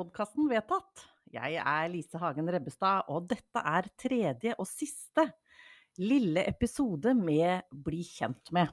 podkasten 0.00 0.48
vedtatt. 0.48 1.02
Jeg 1.28 1.58
er 1.60 1.88
Lise 1.92 2.18
Hagen 2.20 2.48
Rebbestad, 2.48 3.10
og 3.12 3.26
dette 3.28 3.60
er 3.60 3.88
tredje 4.00 4.54
og 4.56 4.68
siste 4.68 5.26
lille 6.00 6.46
episode 6.48 7.12
med 7.18 7.66
Bli 7.84 8.00
kjent 8.06 8.48
med. 8.56 8.70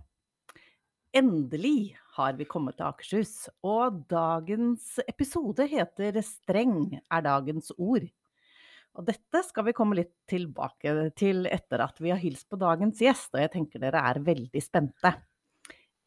Endelig 1.17 1.97
har 2.15 2.37
vi 2.39 2.47
kommet 2.47 2.77
til 2.77 2.87
Akershus, 2.87 3.33
og 3.65 4.05
dagens 4.07 5.01
episode 5.03 5.67
heter 5.67 6.21
Streng 6.23 6.95
er 6.95 7.25
dagens 7.25 7.73
ord. 7.75 8.07
Og 8.95 9.09
dette 9.11 9.43
skal 9.49 9.67
vi 9.67 9.75
komme 9.75 9.99
litt 9.99 10.15
tilbake 10.31 11.09
til 11.19 11.43
etter 11.51 11.83
at 11.83 11.99
vi 11.99 12.13
har 12.13 12.23
hilst 12.23 12.47
på 12.47 12.61
dagens 12.61 13.03
gjest, 13.03 13.33
og 13.35 13.43
jeg 13.43 13.51
tenker 13.57 13.83
dere 13.83 14.05
er 14.13 14.23
veldig 14.23 14.63
spente. 14.63 15.17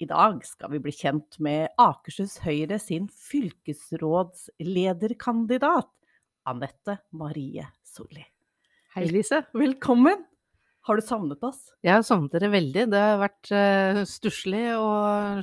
I 0.00 0.06
dag 0.09 0.38
skal 0.48 0.70
vi 0.72 0.78
bli 0.80 0.92
kjent 0.96 1.36
med 1.45 1.74
Akershus 1.77 2.38
Høyre 2.40 2.78
sin 2.80 3.04
fylkesrådslederkandidat, 3.12 5.90
Anette 6.48 7.04
Marie 7.12 7.68
Solli. 7.84 8.24
Hei, 8.95 9.04
Lise. 9.12 9.42
Velkommen! 9.52 10.24
Har 10.88 10.96
du 10.96 11.02
savnet 11.04 11.42
oss? 11.44 11.58
Jeg 11.84 11.92
har 11.92 12.04
savnet 12.06 12.32
dere 12.32 12.48
veldig. 12.54 12.86
Det 12.88 13.00
har 13.00 13.18
vært 13.20 13.50
uh, 13.52 13.98
stusslig 14.08 14.62
å 14.78 14.86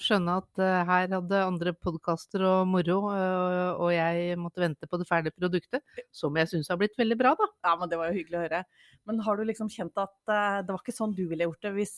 skjønne 0.02 0.38
at 0.42 0.62
uh, 0.64 0.80
her 0.90 1.12
hadde 1.14 1.42
andre 1.44 1.74
podkaster 1.78 2.42
og 2.42 2.72
moro, 2.72 2.98
uh, 3.14 3.78
og 3.78 3.92
jeg 3.94 4.40
måtte 4.42 4.64
vente 4.64 4.90
på 4.90 4.98
det 4.98 5.06
ferdige 5.06 5.38
produktet, 5.38 5.86
som 6.10 6.34
jeg 6.42 6.50
syns 6.50 6.72
har 6.74 6.80
blitt 6.82 6.98
veldig 6.98 7.20
bra, 7.22 7.36
da. 7.38 7.50
Ja, 7.70 7.76
men 7.78 7.92
det 7.92 8.02
var 8.02 8.10
jo 8.10 8.18
hyggelig 8.18 8.40
å 8.40 8.44
høre. 8.48 8.64
Men 9.06 9.22
har 9.28 9.38
du 9.38 9.46
liksom 9.46 9.70
kjent 9.70 10.02
at 10.02 10.18
uh, 10.26 10.58
det 10.66 10.74
var 10.74 10.82
ikke 10.82 10.98
sånn 10.98 11.14
du 11.14 11.28
ville 11.30 11.46
gjort 11.46 11.70
det 11.70 11.76
hvis 11.78 11.96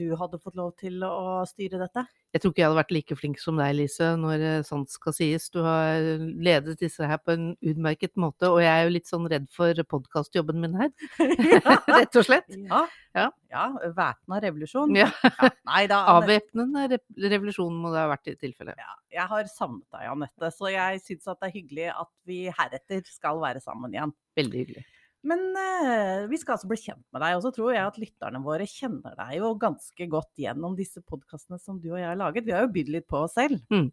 du 0.00 0.06
hadde 0.16 0.40
fått 0.40 0.56
lov 0.56 0.72
til 0.80 1.04
å 1.04 1.44
styre 1.50 1.82
dette? 1.84 2.06
Jeg 2.34 2.42
tror 2.42 2.52
ikke 2.52 2.60
jeg 2.60 2.68
hadde 2.68 2.76
vært 2.76 2.92
like 2.92 3.16
flink 3.16 3.38
som 3.40 3.56
deg, 3.56 3.72
Lise, 3.78 4.10
når 4.20 4.42
uh, 4.44 4.66
sånt 4.66 4.92
skal 4.92 5.14
sies. 5.16 5.46
Du 5.54 5.62
har 5.64 6.04
ledet 6.20 6.76
disse 6.82 7.06
her 7.08 7.20
på 7.24 7.32
en 7.32 7.46
utmerket 7.64 8.12
måte, 8.20 8.50
og 8.52 8.60
jeg 8.60 8.68
er 8.68 8.84
jo 8.84 8.92
litt 8.98 9.08
sånn 9.08 9.28
redd 9.32 9.46
for 9.54 9.80
podkastjobben 9.88 10.60
min 10.60 10.76
her. 10.76 10.92
Rett 11.96 12.20
og 12.20 12.26
slett. 12.28 12.52
Ja. 12.68 12.82
Ja. 13.16 13.26
ja 13.48 13.64
Væpna 13.96 14.42
revolusjon. 14.44 14.92
Ja. 14.98 15.08
Ja, 15.24 15.50
nei 15.70 15.86
da, 15.90 16.02
Avvæpnende 16.18 16.84
re 16.92 17.00
revolusjon 17.32 17.80
må 17.80 17.94
det 17.94 18.04
ha 18.04 18.12
vært 18.12 18.32
i 18.34 18.36
tilfelle. 18.40 18.76
Ja, 18.76 18.92
jeg 19.16 19.28
har 19.32 19.50
savnet 19.54 19.86
deg, 19.96 20.04
Anette, 20.12 20.52
så 20.54 20.72
jeg 20.74 21.00
syns 21.06 21.32
at 21.32 21.40
det 21.40 21.48
er 21.48 21.56
hyggelig 21.56 21.90
at 21.94 22.12
vi 22.28 22.44
heretter 22.60 23.02
skal 23.08 23.40
være 23.40 23.64
sammen 23.64 23.96
igjen. 23.96 24.12
Veldig 24.38 24.64
hyggelig. 24.64 24.86
Men 25.26 25.40
eh, 25.58 26.26
vi 26.30 26.38
skal 26.38 26.54
altså 26.54 26.68
bli 26.70 26.78
kjent 26.78 27.02
med 27.14 27.22
deg, 27.24 27.36
og 27.36 27.42
så 27.44 27.50
tror 27.54 27.72
jeg 27.74 27.84
at 27.84 27.96
lytterne 27.98 28.40
våre 28.44 28.66
kjenner 28.70 29.16
deg 29.18 29.38
jo 29.40 29.54
ganske 29.60 30.06
godt 30.10 30.30
gjennom 30.38 30.76
disse 30.78 31.02
podkastene 31.02 31.58
som 31.62 31.80
du 31.82 31.90
og 31.90 31.98
jeg 31.98 32.06
har 32.06 32.20
laget. 32.20 32.46
Vi 32.46 32.54
har 32.54 32.66
jo 32.66 32.74
bydd 32.76 32.92
litt 32.94 33.08
på 33.10 33.24
oss 33.24 33.34
selv. 33.38 33.58
Mm. 33.72 33.88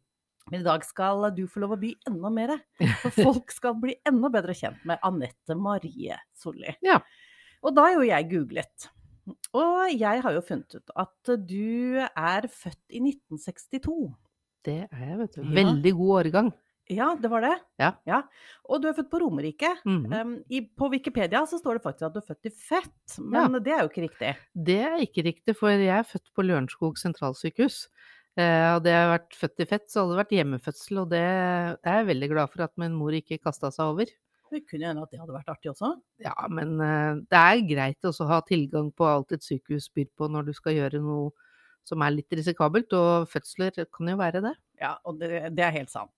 Men 0.52 0.62
i 0.62 0.66
dag 0.68 0.84
skal 0.86 1.26
du 1.34 1.46
få 1.50 1.64
lov 1.64 1.74
å 1.74 1.80
by 1.82 1.92
enda 2.12 2.30
mer. 2.34 2.54
For 3.02 3.16
folk 3.30 3.54
skal 3.54 3.80
bli 3.82 3.96
enda 4.06 4.30
bedre 4.34 4.54
kjent 4.58 4.84
med 4.86 5.02
Anette 5.06 5.58
Marie 5.58 6.20
Solli. 6.38 6.76
Ja. 6.86 7.00
Og 7.66 7.74
da 7.74 7.88
har 7.88 7.98
jo 7.98 8.06
jeg 8.06 8.30
googlet. 8.30 8.92
Og 9.58 9.90
jeg 9.90 10.22
har 10.22 10.36
jo 10.36 10.44
funnet 10.46 10.78
ut 10.78 10.94
at 11.02 11.34
du 11.50 11.98
er 12.06 12.46
født 12.52 12.94
i 12.94 13.02
1962. 13.02 13.96
Det 14.66 14.84
er 14.86 15.02
jeg, 15.02 15.18
vet 15.24 15.40
du. 15.40 15.50
Veldig 15.56 15.94
god 15.98 16.14
årgang. 16.20 16.54
Ja, 16.94 17.16
det 17.18 17.30
var 17.32 17.42
det. 17.42 17.54
Ja. 17.82 18.20
Og 18.70 18.82
du 18.82 18.90
er 18.90 18.98
født 18.98 19.10
på 19.10 19.20
Romerike. 19.24 19.72
Mm. 19.90 20.04
Um, 20.12 20.34
i, 20.54 20.62
på 20.66 20.90
Wikipedia 20.94 21.42
så 21.50 21.58
står 21.58 21.80
det 21.80 21.86
faktisk 21.86 22.08
at 22.10 22.18
du 22.18 22.20
er 22.22 22.28
født 22.28 22.50
i 22.50 22.54
Fett, 22.54 23.16
men 23.22 23.58
det 23.66 23.74
er 23.74 23.82
jo 23.82 23.90
ikke 23.90 24.06
riktig. 24.06 24.34
Det 24.68 24.82
er 24.86 25.00
ikke 25.02 25.26
riktig, 25.26 25.56
for 25.58 25.74
jeg 25.74 25.90
er 25.96 26.06
født 26.06 26.30
på 26.36 26.46
Lørenskog 26.46 27.00
sentralsykehus. 27.02 27.88
Eh, 28.36 28.68
hadde 28.76 28.92
jeg 28.92 29.12
vært 29.14 29.38
født 29.40 29.64
i 29.64 29.68
fett, 29.70 29.86
så 29.88 30.02
hadde 30.02 30.12
det 30.12 30.20
vært 30.20 30.34
hjemmefødsel, 30.36 30.98
og 31.06 31.12
det 31.14 31.24
er 31.24 31.78
jeg 31.80 32.08
veldig 32.10 32.30
glad 32.34 32.52
for 32.52 32.66
at 32.66 32.74
min 32.82 32.98
mor 33.00 33.16
ikke 33.16 33.40
kasta 33.40 33.72
seg 33.72 33.94
over. 33.94 34.12
Det 34.52 34.62
kunne 34.70 34.90
hende 34.90 35.06
at 35.06 35.12
det 35.12 35.22
hadde 35.22 35.36
vært 35.36 35.52
artig 35.56 35.72
også. 35.72 35.94
Ja, 36.24 36.36
men 36.52 36.76
eh, 36.84 37.22
det 37.32 37.40
er 37.40 37.64
greit 37.70 38.08
å 38.08 38.28
ha 38.30 38.42
tilgang 38.46 38.92
på 38.94 39.08
alt 39.08 39.32
et 39.36 39.46
sykehus 39.46 39.88
byr 39.96 40.12
på 40.20 40.30
når 40.32 40.50
du 40.50 40.54
skal 40.58 40.76
gjøre 40.76 41.02
noe 41.04 41.32
som 41.86 42.02
er 42.02 42.16
litt 42.16 42.34
risikabelt, 42.34 42.92
og 42.98 43.30
fødsler 43.32 43.86
kan 43.94 44.12
jo 44.12 44.18
være 44.20 44.42
det. 44.44 44.54
Ja, 44.82 44.96
og 45.06 45.20
det, 45.22 45.32
det 45.56 45.64
er 45.64 45.76
helt 45.78 45.94
sant. 45.94 46.12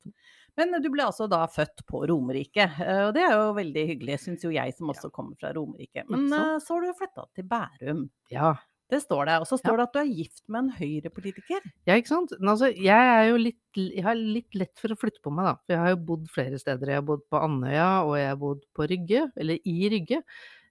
Men 0.58 0.74
du 0.82 0.90
ble 0.90 1.04
altså 1.06 1.28
da 1.30 1.44
født 1.48 1.84
på 1.88 2.02
Romerike, 2.10 2.66
eh, 2.82 3.04
og 3.08 3.14
det 3.14 3.24
er 3.28 3.36
jo 3.38 3.54
veldig 3.58 3.84
hyggelig, 3.92 4.20
syns 4.24 4.44
jo 4.44 4.50
jeg 4.56 4.74
som 4.78 4.90
også 4.90 5.12
kommer 5.14 5.36
fra 5.40 5.52
Romerike. 5.54 6.04
Men 6.10 6.26
eh, 6.34 6.58
så 6.64 6.74
har 6.76 6.82
du 6.88 6.98
flytta 6.98 7.28
til 7.38 7.46
Bærum. 7.52 8.10
Ja, 8.34 8.56
Det 8.90 9.02
står 9.04 9.26
det. 9.28 9.34
Og 9.44 9.48
så 9.50 9.58
står 9.60 9.78
det 9.78 9.84
at 9.84 9.94
du 9.94 10.00
er 10.00 10.12
gift 10.16 10.44
med 10.48 10.64
en 10.64 10.70
høyrepolitiker. 10.78 11.60
Ja, 11.86 11.98
ikke 12.00 12.08
sant. 12.08 12.32
Men 12.40 12.54
altså, 12.54 12.70
jeg 12.72 13.10
er 13.18 13.26
jo 13.30 13.38
litt, 13.42 13.60
jeg 13.76 14.04
har 14.06 14.16
litt 14.16 14.56
lett 14.56 14.80
for 14.80 14.94
å 14.96 14.98
flytte 14.98 15.20
på 15.22 15.34
meg, 15.36 15.44
da. 15.50 15.56
For 15.66 15.74
jeg 15.76 15.82
har 15.84 15.90
jo 15.92 15.98
bodd 16.08 16.30
flere 16.32 16.58
steder. 16.62 16.88
Jeg 16.94 17.02
har 17.02 17.08
bodd 17.10 17.26
på 17.30 17.42
Andøya, 17.44 17.90
og 18.08 18.16
jeg 18.18 18.30
har 18.32 18.40
bodd 18.40 18.62
på 18.74 18.88
Rygge, 18.88 19.26
eller 19.36 19.60
i 19.68 19.90
Rygge. 19.92 20.22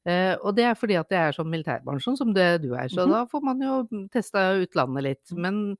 Eh, 0.06 0.32
og 0.40 0.54
det 0.56 0.64
er 0.64 0.74
fordi 0.80 0.96
at 0.96 1.10
jeg 1.12 1.28
er 1.28 1.36
sånn 1.36 1.50
militærbarn, 1.52 2.00
sånn 2.00 2.16
som 2.16 2.32
det 2.32 2.62
du 2.62 2.70
er. 2.74 2.88
Så 2.88 3.04
Mhm. 3.04 3.10
da 3.12 3.24
får 3.26 3.42
man 3.42 3.60
jo 3.60 3.76
testa 4.08 4.46
utlandet 4.64 5.02
litt. 5.02 5.32
Men 5.36 5.76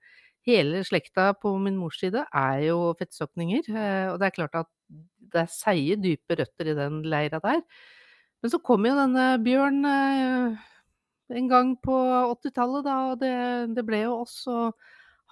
hele 0.46 0.82
slekta 0.86 1.32
på 1.40 1.52
min 1.62 1.76
mors 1.78 1.98
side 2.00 2.22
er 2.26 2.62
jo 2.68 2.92
fettsokninger. 2.98 3.68
Eh, 3.72 4.06
og 4.12 4.20
det 4.20 4.28
er 4.28 4.36
klart 4.38 4.58
at 4.62 4.70
det 5.32 5.42
er 5.42 5.52
seige, 5.52 5.98
dype 6.02 6.38
røtter 6.38 6.70
i 6.70 6.76
den 6.78 7.02
leira 7.06 7.40
der. 7.42 7.62
Men 8.42 8.52
så 8.52 8.60
kom 8.62 8.86
jo 8.86 8.94
denne 8.98 9.26
Bjørn 9.42 9.80
eh, 9.90 10.66
en 11.36 11.48
gang 11.50 11.74
på 11.82 11.96
80-tallet, 12.36 12.86
da, 12.86 12.98
og 13.10 13.20
det, 13.22 13.34
det 13.74 13.86
ble 13.86 14.04
jo 14.04 14.20
oss. 14.22 14.38
Og 14.46 14.76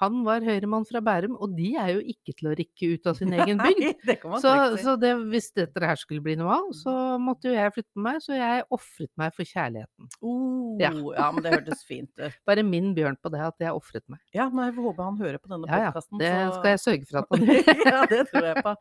han 0.01 0.25
var 0.27 0.43
høyremann 0.43 0.83
fra 0.89 0.99
Bærum, 1.07 1.37
og 1.39 1.53
de 1.55 1.69
er 1.79 1.93
jo 1.95 2.01
ikke 2.11 2.33
til 2.35 2.49
å 2.51 2.55
rikke 2.59 2.89
ut 2.97 3.07
av 3.07 3.15
sin 3.21 3.31
egen 3.39 3.61
bygd. 3.63 3.83
Nei, 3.85 3.93
det 4.09 4.17
Så, 4.43 4.53
så 4.83 4.95
det, 4.99 5.13
hvis 5.31 5.49
dette 5.55 5.79
her 5.87 6.01
skulle 6.01 6.25
bli 6.25 6.35
noe 6.41 6.51
av, 6.57 6.69
så 6.75 6.95
måtte 7.23 7.49
jo 7.51 7.55
jeg 7.55 7.75
flytte 7.77 7.91
på 7.95 8.03
meg, 8.09 8.19
så 8.25 8.35
jeg 8.35 8.65
ofret 8.75 9.11
meg 9.23 9.35
for 9.37 9.47
kjærligheten. 9.47 10.11
Oh, 10.21 10.75
Ja. 10.83 10.91
ja. 10.91 11.29
men 11.31 11.47
det 11.47 11.53
hørtes 11.55 11.85
fint 11.91 12.11
ut. 12.19 12.35
Bare 12.47 12.67
min 12.67 12.93
bjørn 12.97 13.19
på 13.23 13.31
det, 13.31 13.43
at 13.47 13.63
jeg 13.63 13.75
ofret 13.79 14.03
meg. 14.11 14.19
Ja, 14.35 14.49
men 14.51 14.67
jeg 14.73 14.79
håper 14.83 15.05
han 15.13 15.19
hører 15.23 15.39
på 15.43 15.53
denne 15.55 15.71
Ja 15.71 15.83
ja, 15.87 15.93
det 15.95 16.23
det 16.25 16.35
skal 16.59 16.71
jeg 16.75 16.85
sørge 16.89 17.11
for 17.11 17.23
at 17.23 17.35
han 17.35 17.47
gjør. 17.51 17.85
ja, 17.95 18.05
det 18.11 18.23
tror 18.33 18.49
jeg 18.51 18.65
på. 18.67 18.77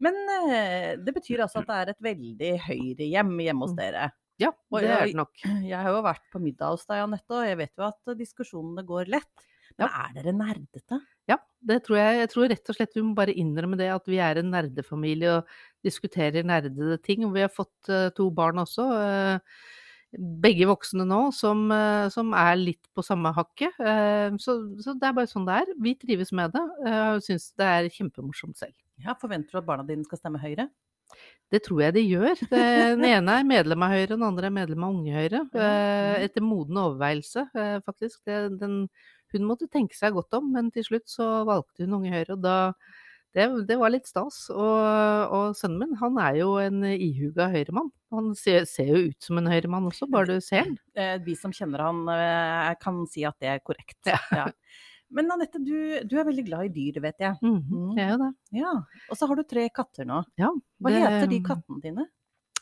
Men 0.00 0.16
eh, 0.32 0.90
det 1.04 1.12
betyr 1.16 1.42
altså 1.44 1.60
at 1.60 1.68
det 1.68 1.76
er 1.80 1.90
et 1.92 2.04
veldig 2.04 2.52
høyrehjem 2.68 3.32
hjemme 3.48 3.64
hos 3.66 3.72
Mm. 3.74 3.80
dere. 3.80 4.10
Ja, 4.40 4.48
det 4.72 4.88
er 4.88 5.02
det 5.10 5.16
nok. 5.18 5.42
Jeg 5.44 5.76
har 5.76 5.92
jo 5.92 5.98
vært 6.06 6.22
på 6.32 6.40
middag 6.40 6.70
hos 6.72 6.86
deg, 6.88 7.02
Anette, 7.04 7.28
og 7.36 7.44
jeg 7.44 7.58
vet 7.60 7.72
jo 7.76 7.84
at 7.84 8.12
diskusjonene 8.16 8.84
går 8.88 9.10
lett. 9.12 9.44
Men 9.80 9.96
er 10.02 10.14
dere 10.18 10.36
nerdete? 10.36 11.00
Ja, 11.30 11.36
det 11.66 11.82
tror 11.86 12.00
jeg. 12.00 12.20
Jeg 12.22 12.30
tror 12.32 12.48
rett 12.52 12.72
og 12.72 12.76
slett 12.76 12.96
vi 12.96 13.04
må 13.04 13.12
bare 13.16 13.34
innrømme 13.38 13.78
det, 13.80 13.90
at 13.92 14.08
vi 14.10 14.18
er 14.22 14.40
en 14.40 14.50
nerdefamilie 14.52 15.36
og 15.38 15.52
diskuterer 15.86 16.46
nerdede 16.46 16.98
ting. 17.04 17.24
Vi 17.34 17.44
har 17.44 17.52
fått 17.52 17.92
eh, 17.92 18.08
to 18.16 18.30
barn 18.34 18.62
også. 18.62 18.88
eh, 18.98 19.62
begge 20.42 20.66
voksne 20.66 21.04
nå, 21.06 21.20
som, 21.30 21.68
eh, 21.70 22.08
som 22.10 22.32
er 22.34 22.56
litt 22.58 22.82
på 22.98 23.04
samme 23.06 23.30
hakket. 23.36 23.76
Så, 24.42 24.56
så 24.82 24.96
det 24.98 25.06
er 25.06 25.14
bare 25.16 25.30
sånn 25.30 25.46
det 25.46 25.60
er. 25.62 25.74
Vi 25.78 25.94
trives 26.00 26.32
med 26.34 26.56
det, 26.56 26.64
og 26.90 27.22
syns 27.22 27.52
det 27.60 27.68
er 27.68 27.90
kjempemorsomt 27.94 28.58
selv. 28.58 28.74
Ja, 29.00 29.14
Forventer 29.20 29.54
du 29.54 29.60
at 29.62 29.68
barna 29.68 29.86
dine 29.86 30.04
skal 30.04 30.18
stemme 30.18 30.42
Høyre? 30.42 30.66
Det 31.50 31.62
tror 31.62 31.80
jeg 31.82 31.94
de 31.94 32.02
gjør. 32.06 32.42
Den 32.50 33.06
ene 33.06 33.38
er 33.38 33.46
medlem 33.46 33.86
av 33.86 33.94
Høyre, 33.94 34.12
den 34.12 34.26
andre 34.26 34.50
er 34.50 34.56
medlem 34.58 34.84
av 34.86 34.98
Unge 34.98 35.14
Høyre. 35.14 35.44
Ja, 35.54 35.70
mhm. 35.70 36.26
Etter 36.26 36.44
moden 36.46 36.82
overveielse, 36.82 37.46
faktisk. 37.86 38.20
Den, 38.26 38.84
hun 39.36 39.46
måtte 39.48 39.68
tenke 39.70 39.94
seg 39.96 40.12
godt 40.16 40.34
om, 40.38 40.50
men 40.52 40.70
til 40.74 40.84
slutt 40.86 41.08
så 41.10 41.44
valgte 41.48 41.84
hun 41.86 41.94
Unge 42.00 42.10
Høyre, 42.14 42.34
og 42.36 42.42
da 42.44 42.56
det, 43.32 43.44
det 43.68 43.76
var 43.78 43.92
litt 43.94 44.08
stas. 44.10 44.48
Og, 44.50 45.30
og 45.30 45.52
sønnen 45.54 45.78
min, 45.84 45.92
han 46.00 46.16
er 46.18 46.40
jo 46.40 46.56
en 46.58 46.80
ihuga 46.90 47.46
høyremann. 47.52 47.92
Han 48.10 48.32
ser, 48.34 48.64
ser 48.66 48.88
jo 48.90 49.02
ut 49.12 49.22
som 49.22 49.38
en 49.38 49.46
høyremann 49.46 49.86
også, 49.86 50.08
bare 50.10 50.34
du 50.34 50.40
ser 50.42 50.64
han. 50.64 50.72
Eh, 50.98 51.16
Vi 51.22 51.36
som 51.38 51.52
kjenner 51.54 51.84
han, 51.86 52.00
eh, 52.10 52.72
kan 52.82 53.04
si 53.06 53.22
at 53.28 53.38
det 53.38 53.52
er 53.52 53.60
korrekt. 53.62 54.00
Ja. 54.34 54.48
Men 55.14 55.30
Anette, 55.30 55.58
du, 55.62 55.76
du 56.06 56.16
er 56.18 56.26
veldig 56.26 56.44
glad 56.46 56.66
i 56.68 56.74
dyr, 56.74 56.98
vet 57.02 57.22
jeg. 57.22 57.38
Mhm, 57.42 57.94
det 57.96 58.02
er 58.04 58.10
jo 58.12 58.18
det. 58.24 58.32
Ja, 58.60 58.72
Og 59.10 59.16
så 59.18 59.26
har 59.30 59.38
du 59.38 59.42
tre 59.46 59.68
katter 59.74 60.06
nå. 60.06 60.20
Ja, 60.38 60.50
Hva 60.82 60.90
det- 60.90 61.00
heter 61.06 61.30
de 61.30 61.40
kattene 61.46 61.80
dine? 61.86 62.04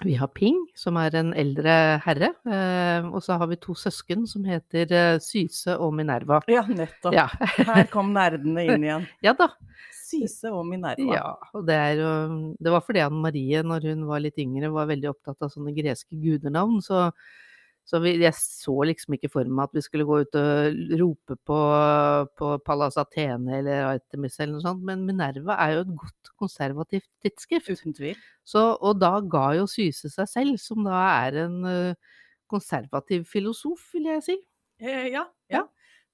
Vi 0.05 0.15
har 0.15 0.29
Ping, 0.31 0.61
som 0.79 0.97
er 1.01 1.15
en 1.19 1.33
eldre 1.35 1.73
herre. 2.05 2.31
Eh, 2.47 3.07
og 3.09 3.19
så 3.25 3.35
har 3.41 3.49
vi 3.51 3.59
to 3.59 3.75
søsken 3.75 4.29
som 4.31 4.45
heter 4.47 4.93
eh, 4.95 5.17
Syse 5.23 5.75
og 5.75 5.91
Minerva. 5.99 6.39
Ja, 6.51 6.63
nettopp. 6.69 7.17
Ja. 7.17 7.27
Her 7.59 7.89
kom 7.91 8.13
nerdene 8.15 8.69
inn 8.69 8.87
igjen. 8.87 9.09
ja 9.27 9.35
da. 9.39 9.51
Syse 9.99 10.53
og 10.55 10.63
Minerva. 10.69 11.09
Ja, 11.17 11.33
og 11.51 11.67
det 11.69 11.75
er 11.77 11.99
jo 11.99 12.13
Det 12.63 12.73
var 12.73 12.85
fordi 12.87 13.03
Anne 13.05 13.21
Marie, 13.27 13.65
når 13.67 13.91
hun 13.91 14.07
var 14.09 14.23
litt 14.23 14.39
yngre, 14.41 14.71
var 14.73 14.89
veldig 14.89 15.11
opptatt 15.11 15.43
av 15.45 15.51
sånne 15.53 15.75
greske 15.77 16.15
gudernavn. 16.15 16.79
Så, 16.85 17.09
så 17.89 18.03
vi, 18.05 18.11
jeg 18.21 18.37
så 18.37 18.75
liksom 18.85 19.15
ikke 19.17 19.31
for 19.33 19.49
meg 19.49 19.71
at 19.71 19.77
vi 19.79 19.83
skulle 19.85 20.05
gå 20.05 20.19
ut 20.21 20.37
og 20.37 20.81
rope 21.01 21.37
på, 21.49 21.61
på 22.37 22.51
Palas 22.67 22.99
Athene 23.01 23.63
eller 23.63 23.87
Artemis 23.95 24.37
eller 24.37 24.59
noe 24.59 24.65
sånt. 24.67 24.85
Men 24.85 25.07
Minerva 25.09 25.57
er 25.65 25.73
jo 25.73 25.87
et 25.87 25.95
godt 26.03 26.31
konservativt 26.37 27.09
tidsskrift. 27.25 27.73
Uten 27.73 27.97
tvil. 27.97 28.21
Så, 28.45 28.67
og 28.77 29.01
da 29.01 29.15
ga 29.25 29.47
jo 29.57 29.65
Syse 29.73 30.13
seg 30.13 30.29
selv, 30.29 30.61
som 30.61 30.85
da 30.85 31.01
er 31.25 31.41
en 31.47 31.59
eh, 31.71 32.21
konservativ 32.53 33.25
filosof, 33.33 33.89
vil 33.97 34.13
jeg 34.13 34.25
si. 34.29 34.39
Eh, 34.85 35.09
ja, 35.15 35.25
Ja. 35.49 35.65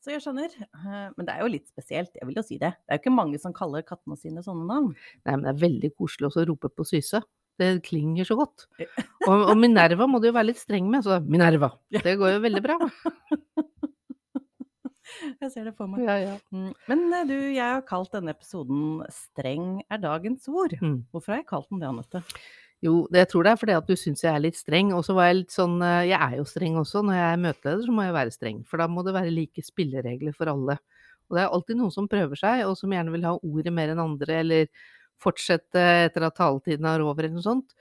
Så 0.05 0.13
jeg 0.13 0.21
skjønner. 0.21 0.53
Eh, 0.61 1.05
men 1.17 1.27
det 1.27 1.33
er 1.33 1.41
jo 1.41 1.53
litt 1.57 1.71
spesielt, 1.73 2.13
jeg 2.15 2.29
vil 2.29 2.39
jo 2.39 2.45
si 2.45 2.59
det. 2.61 2.75
Det 2.85 2.93
er 2.93 2.99
jo 2.99 3.03
ikke 3.07 3.19
mange 3.19 3.39
som 3.41 3.55
kaller 3.57 3.83
kattene 3.89 4.19
sine 4.21 4.45
sånne 4.45 4.67
navn. 4.69 4.91
Nei, 5.25 5.33
men 5.33 5.47
det 5.47 5.55
er 5.55 5.63
veldig 5.63 5.91
koselig 5.97 6.29
også 6.29 6.45
å 6.45 6.51
rope 6.53 6.71
på 6.71 6.87
Syse. 6.87 7.25
Det 7.61 7.69
klinger 7.87 8.27
så 8.27 8.35
godt. 8.39 8.67
Og, 9.29 9.45
og 9.53 9.55
Minerva 9.59 10.09
må 10.11 10.19
du 10.19 10.27
jo 10.29 10.35
være 10.35 10.51
litt 10.51 10.59
streng 10.59 10.89
med, 10.91 11.05
så 11.07 11.21
Minerva. 11.23 11.71
Det 11.95 12.17
går 12.19 12.37
jo 12.37 12.41
veldig 12.43 12.63
bra. 12.65 12.79
Jeg 15.41 15.53
ser 15.53 15.69
det 15.69 15.75
for 15.77 15.91
meg. 15.91 16.03
Ja, 16.07 16.17
ja. 16.19 16.35
Mm, 16.55 16.73
Men 16.91 17.05
eh, 17.13 17.25
du, 17.29 17.37
jeg 17.55 17.63
har 17.63 17.85
kalt 17.87 18.13
denne 18.15 18.33
episoden 18.35 19.05
'Streng 19.13 19.83
er 19.93 20.01
dagens 20.03 20.49
ord'. 20.49 20.77
Mm. 20.81 21.05
Hvorfor 21.13 21.35
har 21.35 21.43
jeg 21.43 21.51
kalt 21.51 21.69
den 21.71 21.83
det, 21.83 21.91
Anette? 21.91 22.23
Jo, 22.85 23.07
det, 23.13 23.23
jeg 23.23 23.31
tror 23.33 23.47
det 23.47 23.53
er 23.53 23.61
fordi 23.61 23.77
at 23.79 23.87
du 23.89 23.95
syns 23.97 24.25
jeg 24.25 24.33
er 24.35 24.43
litt 24.43 24.59
streng. 24.59 24.93
Og 24.97 25.05
så 25.07 25.15
var 25.17 25.31
jeg 25.31 25.39
litt 25.43 25.55
sånn 25.55 25.79
eh, 25.85 26.11
Jeg 26.11 26.19
er 26.19 26.41
jo 26.41 26.49
streng 26.49 26.81
også. 26.81 27.05
Når 27.05 27.19
jeg 27.19 27.29
er 27.29 27.45
møteleder, 27.45 27.87
så 27.87 27.95
må 27.95 28.09
jeg 28.09 28.17
være 28.19 28.35
streng. 28.35 28.59
For 28.69 28.83
da 28.83 28.89
må 28.91 29.07
det 29.07 29.17
være 29.17 29.33
like 29.35 29.65
spilleregler 29.65 30.37
for 30.37 30.53
alle. 30.53 30.79
Og 31.29 31.39
det 31.39 31.45
er 31.45 31.55
alltid 31.57 31.81
noen 31.81 31.95
som 31.95 32.11
prøver 32.11 32.37
seg, 32.37 32.67
og 32.69 32.77
som 32.77 32.93
gjerne 32.93 33.15
vil 33.15 33.25
ha 33.25 33.33
ordet 33.39 33.73
mer 33.73 33.95
enn 33.95 34.03
andre, 34.03 34.41
eller 34.43 34.69
fortsette 35.25 35.89
etter 36.07 36.29
at 36.29 36.39
taletiden 36.39 36.87
er 36.89 37.05
over, 37.05 37.25
eller 37.25 37.41
noe 37.41 37.47
sånt. 37.47 37.75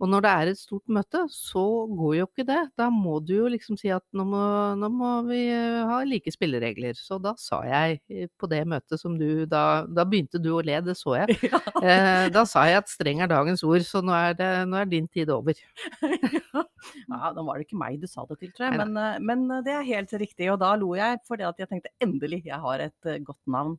Og 0.00 0.08
når 0.08 0.22
det 0.24 0.30
er 0.32 0.48
et 0.48 0.58
stort 0.58 0.86
møte, 0.88 1.20
så 1.28 1.62
går 1.92 2.14
jo 2.16 2.26
ikke 2.30 2.46
det. 2.48 2.60
Da 2.80 2.86
må 2.92 3.18
du 3.20 3.34
jo 3.34 3.48
liksom 3.52 3.76
si 3.76 3.90
at 3.92 4.04
nå 4.16 4.24
må, 4.24 4.44
nå 4.80 4.88
må 4.94 5.10
vi 5.26 5.42
eh, 5.52 5.80
ha 5.90 5.98
like 6.08 6.32
spilleregler. 6.32 6.96
Så 6.96 7.18
da 7.20 7.34
sa 7.40 7.58
jeg 7.68 7.98
eh, 8.08 8.30
på 8.40 8.48
det 8.48 8.62
møtet 8.68 8.96
som 9.00 9.18
du 9.20 9.44
Da, 9.50 9.84
da 9.84 10.06
begynte 10.08 10.40
du 10.40 10.54
å 10.56 10.62
le, 10.64 10.78
det 10.86 10.96
så 10.98 11.18
jeg. 11.20 11.36
Ja. 11.50 11.60
Eh, 11.80 12.26
da 12.32 12.46
sa 12.48 12.64
jeg 12.68 12.80
at 12.80 12.88
streng 12.92 13.20
er 13.24 13.28
dagens 13.30 13.62
ord, 13.66 13.84
så 13.84 14.00
nå 14.04 14.14
er, 14.16 14.34
det, 14.38 14.48
nå 14.70 14.80
er 14.80 14.88
din 14.88 15.08
tid 15.12 15.32
over. 15.34 15.60
ja, 16.00 16.64
nå 17.36 17.44
var 17.44 17.60
det 17.60 17.68
ikke 17.68 17.80
meg 17.82 18.00
du 18.00 18.08
sa 18.08 18.24
det 18.28 18.38
til, 18.40 18.54
tror 18.56 18.70
jeg, 18.70 18.80
men, 18.80 18.96
eh, 18.96 19.20
men 19.20 19.44
det 19.66 19.76
er 19.76 19.88
helt 19.90 20.16
riktig. 20.24 20.48
Og 20.54 20.60
da 20.64 20.72
lo 20.80 20.94
jeg 20.96 21.20
fordi 21.28 21.44
at 21.48 21.60
jeg 21.60 21.68
tenkte 21.74 21.92
endelig, 22.00 22.40
jeg 22.48 22.64
har 22.64 22.88
et 22.88 23.12
godt 23.28 23.42
navn. 23.52 23.76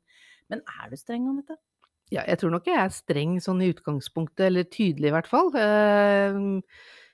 Men 0.53 0.61
er 0.77 0.93
du 0.93 1.01
streng, 1.01 1.25
Anette? 1.33 1.57
Ja, 2.11 2.25
jeg 2.27 2.41
tror 2.41 2.51
nok 2.51 2.65
jeg 2.67 2.75
er 2.75 2.91
streng 2.91 3.37
sånn 3.43 3.61
i 3.63 3.69
utgangspunktet, 3.71 4.49
eller 4.49 4.67
tydelig 4.67 5.11
i 5.11 5.13
hvert 5.15 5.29
fall. 5.31 5.53
Eh, 5.55 6.39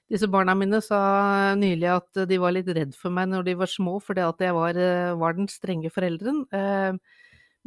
disse 0.10 0.30
barna 0.32 0.56
mine 0.58 0.80
sa 0.82 1.54
nylig 1.60 1.90
at 1.92 2.22
de 2.30 2.40
var 2.42 2.56
litt 2.56 2.70
redd 2.74 2.96
for 2.98 3.14
meg 3.14 3.30
når 3.30 3.46
de 3.46 3.56
var 3.60 3.70
små, 3.70 3.98
fordi 4.02 4.24
at 4.26 4.42
jeg 4.42 4.56
var, 4.58 4.80
eh, 4.80 5.14
var 5.20 5.38
den 5.38 5.50
strenge 5.52 5.92
forelderen. 5.94 6.46
Eh, 6.50 6.98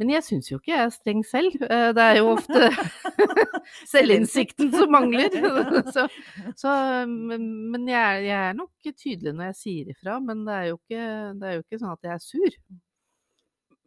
men 0.01 0.09
jeg 0.15 0.25
syns 0.25 0.49
jo 0.49 0.57
ikke 0.57 0.73
jeg 0.73 0.83
er 0.87 0.93
streng 0.95 1.23
selv. 1.29 1.55
Eh, 1.61 1.91
det 1.93 2.03
er 2.03 2.19
jo 2.19 2.31
ofte 2.33 2.67
selvinnsikten 3.93 4.71
som 4.73 4.91
mangler. 4.91 5.29
så, 5.95 6.07
så, 6.57 6.75
men 7.07 7.47
men 7.71 7.87
jeg, 7.87 8.25
jeg 8.27 8.39
er 8.49 8.57
nok 8.57 8.91
tydelig 8.91 9.37
når 9.37 9.51
jeg 9.53 9.59
sier 9.61 9.95
ifra, 9.95 10.19
men 10.19 10.43
det 10.47 10.57
er 10.57 10.71
ikke, 10.73 11.03
det 11.37 11.47
er 11.47 11.59
jo 11.59 11.63
ikke 11.67 11.79
sånn 11.83 11.93
at 11.95 12.09
jeg 12.09 12.17
er 12.17 12.25
sur. 12.25 12.61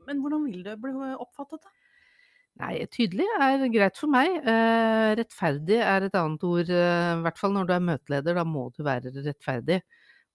Men 0.09 0.21
hvordan 0.23 0.47
vil 0.47 0.63
du 0.65 0.77
bli 0.81 0.95
oppfattet, 1.19 1.61
da? 1.61 1.84
Nei, 2.63 2.85
tydelig 2.87 3.27
er 3.43 3.65
greit 3.75 3.99
for 3.99 4.11
meg. 4.13 4.37
Eh, 4.47 5.13
rettferdig 5.19 5.81
er 5.83 6.07
et 6.07 6.19
annet 6.19 6.45
ord, 6.47 6.69
eh, 6.71 7.09
i 7.17 7.25
hvert 7.25 7.41
fall 7.41 7.55
når 7.57 7.67
du 7.67 7.73
er 7.75 7.89
møteleder, 7.89 8.39
da 8.39 8.45
må 8.47 8.69
du 8.77 8.85
være 8.87 9.11
rettferdig. 9.17 9.81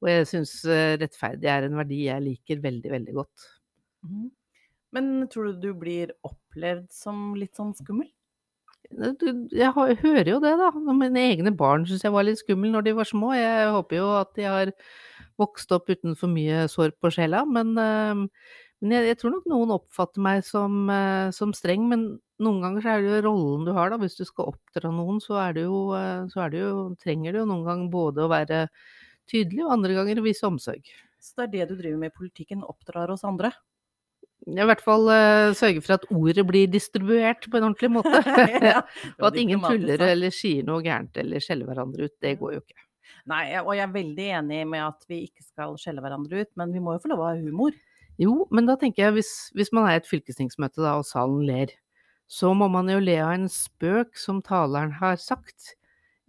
Og 0.04 0.12
jeg 0.12 0.28
syns 0.28 0.54
eh, 0.68 0.98
rettferdig 1.00 1.48
er 1.52 1.68
en 1.68 1.80
verdi 1.80 2.04
jeg 2.10 2.26
liker 2.26 2.62
veldig, 2.64 2.92
veldig 2.92 3.16
godt. 3.22 3.48
Mm. 4.04 4.28
Men 4.96 5.10
tror 5.32 5.50
du 5.50 5.68
du 5.70 5.74
blir 5.78 6.12
opplevd 6.28 6.90
som 6.92 7.34
litt 7.40 7.56
sånn 7.56 7.76
skummel? 7.78 8.10
Jeg 8.90 9.70
hører 9.76 10.30
jo 10.32 10.40
det, 10.42 10.56
da. 10.58 10.70
Mine 10.74 11.26
egne 11.30 11.52
barn 11.56 11.86
syns 11.86 12.04
jeg 12.04 12.14
var 12.16 12.26
litt 12.26 12.42
skummel 12.42 12.72
når 12.74 12.88
de 12.88 12.96
var 12.98 13.08
små. 13.08 13.34
Jeg 13.38 13.70
håper 13.76 14.00
jo 14.00 14.08
at 14.18 14.32
de 14.36 14.48
har 14.48 14.72
vokst 15.40 15.72
opp 15.76 15.92
uten 15.92 16.18
for 16.20 16.32
mye 16.32 16.66
sår 16.72 16.96
på 17.00 17.12
sjela. 17.14 17.44
Men, 17.48 17.76
eh, 17.78 18.26
men 18.80 18.96
jeg, 18.96 19.10
jeg 19.10 19.20
tror 19.20 19.34
nok 19.34 19.48
noen 19.52 19.74
oppfatter 19.76 20.24
meg 20.24 20.46
som, 20.48 20.80
eh, 20.94 21.30
som 21.36 21.52
streng. 21.56 21.90
Men 21.92 22.06
noen 22.40 22.64
ganger 22.64 22.86
så 22.86 22.94
er 22.94 23.04
det 23.04 23.12
jo 23.12 23.22
rollen 23.28 23.68
du 23.68 23.74
har, 23.76 23.92
da. 23.92 24.00
Hvis 24.00 24.16
du 24.20 24.24
skal 24.28 24.54
oppdra 24.54 24.92
noen, 24.96 25.20
så 25.24 25.36
er 25.44 25.58
det 25.58 25.66
jo, 25.68 25.82
eh, 25.98 26.24
så 26.32 26.46
er 26.46 26.54
det 26.54 26.64
jo 26.64 26.74
trenger 27.04 27.36
du 27.36 27.42
jo 27.42 27.50
noen 27.50 27.66
ganger 27.68 27.94
både 27.94 28.24
å 28.24 28.32
være 28.32 28.66
tydelig, 29.30 29.66
og 29.66 29.76
andre 29.76 29.98
ganger 30.00 30.22
å 30.22 30.26
vise 30.26 30.48
omsorg. 30.48 30.88
Så 31.20 31.36
det 31.36 31.50
er 31.50 31.56
det 31.58 31.74
du 31.74 31.82
driver 31.82 32.00
med 32.00 32.14
i 32.14 32.18
politikken, 32.22 32.64
oppdrar 32.64 33.12
oss 33.12 33.28
andre? 33.28 33.52
I 34.48 34.66
hvert 34.66 34.82
fall 34.82 35.04
uh, 35.12 35.52
sørge 35.58 35.82
for 35.84 35.98
at 35.98 36.06
ordet 36.16 36.46
blir 36.48 36.70
distribuert 36.72 37.44
på 37.52 37.60
en 37.60 37.68
ordentlig 37.68 37.92
måte. 37.92 38.22
Ja, 38.72 38.80
Og 39.20 39.26
at 39.28 39.38
ingen 39.38 39.60
tuller 39.62 40.00
eller 40.08 40.34
sier 40.34 40.64
noe 40.66 40.80
gærent 40.86 41.20
eller 41.20 41.44
skjeller 41.44 41.68
hverandre 41.68 42.08
ut. 42.08 42.16
Det 42.24 42.38
går 42.40 42.56
jo 42.56 42.62
ikke. 42.64 42.80
Nei, 43.30 43.44
og 43.60 43.74
jeg 43.76 43.84
er 43.84 43.94
veldig 43.94 44.28
enig 44.40 44.64
med 44.72 44.86
at 44.86 45.04
vi 45.12 45.26
ikke 45.28 45.44
skal 45.44 45.76
skjelle 45.82 46.02
hverandre 46.02 46.46
ut, 46.46 46.52
men 46.58 46.72
vi 46.74 46.82
må 46.82 46.96
jo 46.96 47.04
få 47.04 47.12
lov 47.12 47.26
å 47.26 47.30
ha 47.30 47.36
humor. 47.38 47.76
Jo, 48.20 48.46
men 48.52 48.68
da 48.68 48.76
tenker 48.80 49.06
jeg 49.08 49.18
hvis, 49.20 49.34
hvis 49.56 49.72
man 49.76 49.88
er 49.88 49.98
i 49.98 50.02
et 50.02 50.10
fylkestingsmøte 50.10 50.84
da, 50.84 50.98
og 51.00 51.08
salen 51.08 51.46
ler, 51.48 51.72
så 52.30 52.52
må 52.54 52.68
man 52.70 52.90
jo 52.92 53.00
le 53.02 53.16
av 53.24 53.32
en 53.38 53.48
spøk 53.50 54.18
som 54.20 54.42
taleren 54.46 54.92
har 55.00 55.16
sagt. 55.24 55.76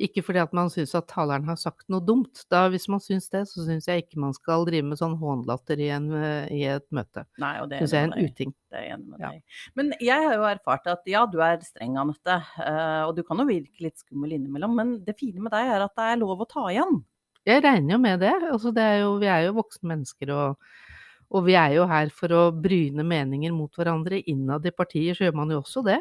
Ikke 0.00 0.22
fordi 0.24 0.40
at 0.40 0.54
man 0.56 0.70
syns 0.72 0.94
at 0.96 1.10
taleren 1.10 1.44
har 1.44 1.58
sagt 1.60 1.84
noe 1.92 2.00
dumt. 2.00 2.46
Da, 2.48 2.62
hvis 2.72 2.86
man 2.88 3.02
syns 3.04 3.26
det, 3.34 3.42
så 3.50 3.66
syns 3.66 3.84
jeg 3.90 4.06
ikke 4.06 4.22
man 4.22 4.32
skal 4.32 4.64
drive 4.64 4.86
med 4.88 4.96
sånn 4.96 5.18
hånlatter 5.20 5.82
i, 5.82 5.90
en, 5.92 6.06
eh, 6.16 6.46
i 6.56 6.62
et 6.72 6.86
møte. 6.96 7.26
Nei, 7.42 7.52
og 7.60 7.68
det 7.68 7.82
Syns 7.82 7.92
jeg 7.92 8.06
er 8.06 8.08
en 8.08 8.30
uting. 8.30 8.54
Det 8.72 8.78
er 8.80 8.86
jeg 8.86 8.94
enig 8.96 9.10
med 9.10 9.20
deg. 9.26 9.42
Ja. 9.42 9.68
Men 9.76 9.92
jeg 10.00 10.24
har 10.24 10.38
jo 10.38 10.46
erfart 10.54 10.88
at 10.94 11.10
ja, 11.10 11.26
du 11.28 11.36
er 11.44 11.60
streng, 11.66 11.98
Anette. 12.00 12.38
eh, 12.64 13.02
Og 13.10 13.12
du 13.18 13.22
kan 13.28 13.42
jo 13.44 13.48
virke 13.50 13.84
litt 13.84 14.00
skummel 14.00 14.38
innimellom, 14.38 14.72
men 14.78 14.94
det 15.04 15.18
fine 15.20 15.42
med 15.44 15.52
deg 15.52 15.68
er 15.74 15.84
at 15.84 15.92
det 16.00 16.06
er 16.14 16.22
lov 16.22 16.46
å 16.46 16.48
ta 16.48 16.64
igjen. 16.72 17.02
Jeg 17.50 17.60
regner 17.66 17.98
jo 17.98 18.00
med 18.00 18.24
det. 18.24 18.32
Altså, 18.54 18.72
det 18.72 18.86
er 18.94 18.98
jo, 19.02 19.18
vi 19.20 19.28
er 19.28 19.50
jo 19.50 19.58
voksne 19.60 19.92
mennesker, 19.92 20.32
og, 20.32 20.72
og 21.30 21.44
vi 21.46 21.54
er 21.58 21.76
jo 21.76 21.86
her 21.90 22.10
for 22.14 22.32
å 22.34 22.42
bryne 22.54 23.04
meninger 23.06 23.52
mot 23.54 23.74
hverandre. 23.78 24.22
Innad 24.30 24.66
i 24.66 24.72
partier 24.74 25.14
så 25.16 25.28
gjør 25.28 25.36
man 25.40 25.52
jo 25.54 25.60
også 25.62 25.84
det. 25.86 26.00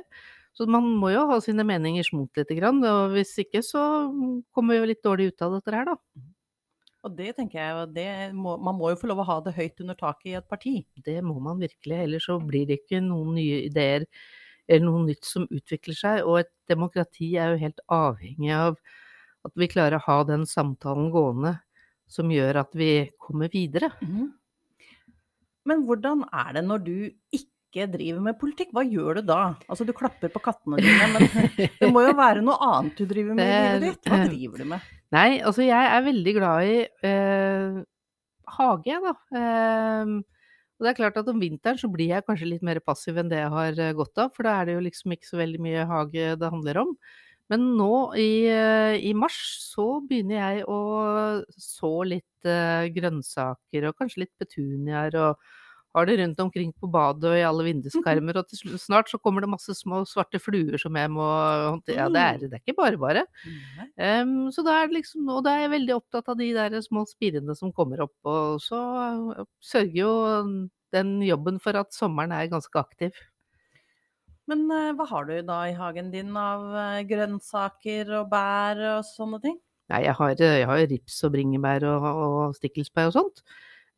Så 0.57 0.65
man 0.67 0.87
må 0.99 1.11
jo 1.13 1.27
ha 1.29 1.37
sine 1.43 1.63
meninger 1.67 2.03
smot 2.07 2.35
lite 2.39 2.57
grann, 2.57 2.81
og 2.83 3.13
hvis 3.13 3.35
ikke 3.45 3.61
så 3.63 3.83
kommer 4.55 4.75
vi 4.75 4.79
jo 4.81 4.89
litt 4.89 5.05
dårlig 5.05 5.29
ut 5.31 5.45
av 5.45 5.55
dette 5.59 5.75
her, 5.75 5.91
da. 5.93 5.97
Og 7.07 7.13
det 7.15 7.29
tenker 7.37 7.61
jeg 7.61 7.91
det 7.95 8.07
må, 8.35 8.57
man 8.59 8.75
må 8.75 8.89
jo 8.91 8.97
få 8.99 9.07
lov 9.11 9.21
å 9.23 9.27
ha 9.29 9.37
det 9.45 9.53
høyt 9.55 9.79
under 9.85 9.95
taket 9.99 10.31
i 10.33 10.35
et 10.41 10.49
parti. 10.51 10.73
Det 11.05 11.19
må 11.23 11.37
man 11.43 11.61
virkelig, 11.61 11.95
ellers 12.03 12.27
så 12.27 12.35
blir 12.43 12.67
det 12.67 12.81
ikke 12.81 12.99
noen 13.05 13.37
nye 13.37 13.61
ideer 13.69 14.03
eller 14.69 14.85
noe 14.85 15.05
nytt 15.07 15.25
som 15.25 15.47
utvikler 15.47 15.95
seg. 15.97 16.25
Og 16.27 16.41
et 16.43 16.51
demokrati 16.71 17.31
er 17.39 17.53
jo 17.53 17.61
helt 17.63 17.79
avhengig 17.93 18.51
av 18.57 18.75
at 19.47 19.55
vi 19.55 19.69
klarer 19.71 19.97
å 19.99 20.05
ha 20.09 20.17
den 20.27 20.43
samtalen 20.49 21.07
gående 21.13 21.55
som 22.11 22.31
gjør 22.33 22.63
at 22.65 22.75
vi 22.75 22.91
kommer 23.21 23.51
videre. 23.53 23.93
Mhm. 24.03 24.33
Men 25.69 25.85
hvordan 25.87 26.25
er 26.29 26.55
det 26.57 26.65
når 26.65 26.83
du 26.85 26.95
ikke 27.35 27.85
driver 27.93 28.23
med 28.25 28.39
politikk? 28.41 28.71
Hva 28.73 28.83
gjør 28.87 29.19
du 29.19 29.27
da? 29.29 29.41
Altså 29.69 29.85
du 29.85 29.93
klapper 29.95 30.31
på 30.33 30.41
kattene 30.43 30.81
dine, 30.81 31.09
men 31.13 31.29
det 31.81 31.91
må 31.93 32.03
jo 32.07 32.15
være 32.17 32.41
noe 32.45 32.57
annet 32.65 32.97
du 32.97 33.05
driver 33.09 33.37
med 33.37 33.45
i 33.45 33.61
livet 33.61 33.85
ditt. 33.85 34.09
Hva 34.09 34.23
driver 34.25 34.63
du 34.63 34.69
med? 34.73 34.89
Nei, 35.13 35.29
altså 35.45 35.65
jeg 35.65 35.93
er 35.93 36.03
veldig 36.05 36.33
glad 36.37 36.71
i 36.73 36.75
eh, 37.11 37.79
hage, 38.57 38.99
da. 39.05 39.15
Eh, 39.37 40.17
og 40.79 40.85
det 40.85 40.91
er 40.93 40.99
klart 41.01 41.17
at 41.19 41.27
om 41.27 41.41
vinteren 41.41 41.79
så 41.79 41.89
blir 41.91 42.13
jeg 42.13 42.23
kanskje 42.23 42.53
litt 42.53 42.61
mer 42.63 42.79
passiv 42.79 43.17
enn 43.19 43.29
det 43.31 43.41
jeg 43.41 43.51
har 43.51 43.81
eh, 43.83 43.95
godt 43.97 44.21
av, 44.23 44.29
for 44.35 44.47
da 44.47 44.59
er 44.59 44.69
det 44.69 44.77
jo 44.77 44.85
liksom 44.85 45.15
ikke 45.15 45.27
så 45.27 45.41
veldig 45.41 45.59
mye 45.65 45.87
hage 45.89 46.29
det 46.39 46.51
handler 46.53 46.85
om. 46.85 46.93
Men 47.49 47.71
nå 47.79 47.93
i, 48.19 48.45
eh, 48.51 48.95
i 49.09 49.13
mars 49.17 49.39
så 49.71 49.87
begynner 50.05 50.37
jeg 50.37 50.67
å 50.69 50.81
så 51.57 51.93
litt 52.05 52.49
eh, 52.49 52.89
grønnsaker 52.93 53.89
og 53.89 53.97
kanskje 53.97 54.25
litt 54.25 54.35
petuniaer 54.41 55.17
og 55.17 55.49
har 55.97 56.05
det 56.05 56.19
rundt 56.19 56.41
omkring 56.43 56.69
på 56.77 56.87
badet 56.93 57.25
og 57.31 57.37
i 57.39 57.45
alle 57.45 57.63
vinduskarmer, 57.65 58.37
og 58.37 58.49
til 58.51 58.77
snart 58.77 59.09
så 59.09 59.17
kommer 59.17 59.41
det 59.41 59.49
masse 59.49 59.73
små 59.73 60.03
svarte 60.05 60.37
fluer 60.41 60.77
som 60.77 60.93
jeg 60.99 61.09
må 61.09 61.25
håndtere. 61.25 61.97
Ja, 61.97 62.05
det 62.13 62.25
er, 62.25 62.43
det 62.43 62.59
er 62.59 62.61
ikke 62.61 62.77
bare 62.77 62.99
bare. 63.01 63.23
Um, 63.97 64.51
så 64.53 64.61
da 64.65 64.77
er 64.77 64.91
det 64.91 64.99
liksom, 64.99 65.25
og 65.33 65.41
da 65.47 65.55
er 65.55 65.65
jeg 65.65 65.73
veldig 65.73 65.95
opptatt 65.97 66.29
av 66.29 66.37
de 66.37 66.51
der 66.53 66.77
små 66.85 67.07
spirene 67.09 67.57
som 67.57 67.73
kommer 67.73 68.05
opp, 68.05 68.13
og 68.29 68.61
så 68.61 68.83
sørger 69.65 69.97
jo 70.03 70.13
den 70.93 71.17
jobben 71.25 71.57
for 71.63 71.77
at 71.81 71.93
sommeren 71.95 72.37
er 72.37 72.53
ganske 72.53 72.85
aktiv. 72.85 73.17
Men 74.49 74.65
eh, 74.73 74.91
hva 74.97 75.07
har 75.11 75.29
du 75.29 75.35
da 75.45 75.61
i 75.69 75.75
hagen 75.77 76.11
din 76.13 76.35
av 76.39 76.67
eh, 76.73 77.01
grønnsaker 77.09 78.13
og 78.19 78.29
bær 78.31 78.81
og 78.95 79.07
sånne 79.07 79.41
ting? 79.43 79.57
Nei, 79.89 80.03
jeg 80.05 80.13
har, 80.19 80.35
jeg 80.37 80.67
har 80.69 80.83
rips 80.91 81.17
og 81.25 81.33
bringebær 81.33 81.85
og, 81.89 82.07
og 82.09 82.57
stikkelsbær 82.57 83.09
og 83.09 83.15
sånt. 83.15 83.43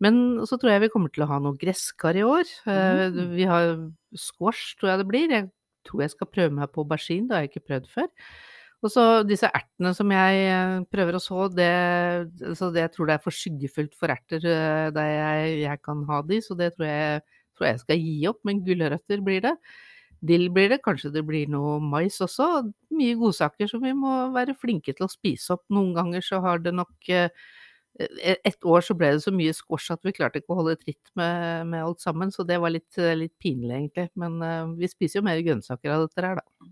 Men 0.01 0.15
så 0.49 0.57
tror 0.57 0.73
jeg 0.73 0.85
vi 0.85 0.91
kommer 0.93 1.11
til 1.13 1.25
å 1.25 1.29
ha 1.29 1.37
noe 1.43 1.59
gresskar 1.61 2.17
i 2.17 2.23
år. 2.25 2.47
Eh, 2.65 3.01
Mm. 3.11 3.35
Vi 3.35 3.49
har 3.49 3.75
squash, 4.17 4.77
tror 4.79 4.93
jeg 4.93 5.01
det 5.01 5.09
blir. 5.09 5.35
Jeg 5.35 5.49
tror 5.87 6.03
jeg 6.03 6.13
skal 6.15 6.29
prøve 6.29 6.55
meg 6.55 6.71
på 6.73 6.83
aubergine, 6.83 7.27
det 7.27 7.35
har 7.35 7.45
jeg 7.45 7.51
ikke 7.51 7.67
prøvd 7.69 7.91
før. 7.91 8.09
Og 8.81 8.89
så 8.89 9.03
disse 9.29 9.49
ertene 9.53 9.91
som 9.93 10.09
jeg 10.13 10.41
eh, 10.49 10.79
prøver 10.89 11.17
å 11.17 11.21
så, 11.21 11.45
det, 11.53 11.69
så 12.57 12.71
det 12.73 12.87
jeg 12.87 12.93
tror 12.95 13.09
det 13.09 13.15
er 13.15 13.23
for 13.23 13.35
skyggefullt 13.35 13.93
for 13.97 14.13
erter 14.13 14.41
eh, 14.41 14.87
der 14.95 15.11
jeg, 15.11 15.53
jeg 15.67 15.81
kan 15.85 16.01
ha 16.09 16.21
de, 16.25 16.41
så 16.41 16.57
det 16.57 16.71
tror 16.75 16.89
jeg, 16.89 17.21
tror 17.57 17.69
jeg 17.69 17.81
skal 17.83 18.01
gi 18.01 18.15
opp. 18.31 18.41
Men 18.47 18.63
gulrøtter 18.65 19.21
blir 19.25 19.45
det. 19.45 19.53
Dill 20.21 20.49
blir 20.53 20.69
det, 20.69 20.81
kanskje 20.85 21.13
det 21.15 21.23
blir 21.25 21.49
noe 21.49 21.79
mais 21.81 22.19
også. 22.21 22.47
Mye 22.93 23.17
godsaker 23.17 23.69
som 23.71 23.81
vi 23.85 23.93
må 23.97 24.29
være 24.35 24.57
flinke 24.59 24.93
til 24.93 25.07
å 25.07 25.11
spise 25.11 25.55
opp. 25.55 25.65
Noen 25.73 25.95
ganger 25.97 26.25
så 26.25 26.41
har 26.45 26.61
det 26.61 26.75
nok 26.77 27.09
eh, 27.09 27.33
eh, 27.99 28.37
et 28.37 28.69
år 28.69 28.85
så 28.85 28.97
ble 28.97 29.15
det 29.15 29.23
så 29.25 29.33
mye 29.33 29.55
squash 29.57 29.93
at 29.95 30.05
vi 30.05 30.13
klarte 30.17 30.41
ikke 30.41 30.53
å 30.53 30.61
holde 30.61 30.77
tritt 30.83 31.13
med, 31.17 31.71
med 31.73 31.81
alt 31.87 32.03
sammen, 32.05 32.33
så 32.33 32.45
det 32.45 32.61
var 32.61 32.75
litt, 32.75 33.01
litt 33.17 33.33
pinlig, 33.41 33.73
egentlig. 33.79 34.11
Men 34.21 34.77
vi 34.77 34.91
spiser 34.91 35.21
jo 35.21 35.27
mer 35.29 35.41
grønnsaker 35.45 35.95
av 35.95 36.05
dette 36.05 36.27
her, 36.27 36.41
da. 36.43 36.70